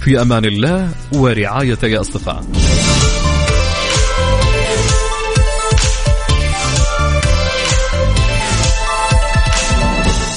في 0.00 0.22
أمان 0.22 0.44
الله 0.44 0.90
ورعايته 1.12 1.86
يا 1.86 2.00
أصدقاء. 2.00 2.44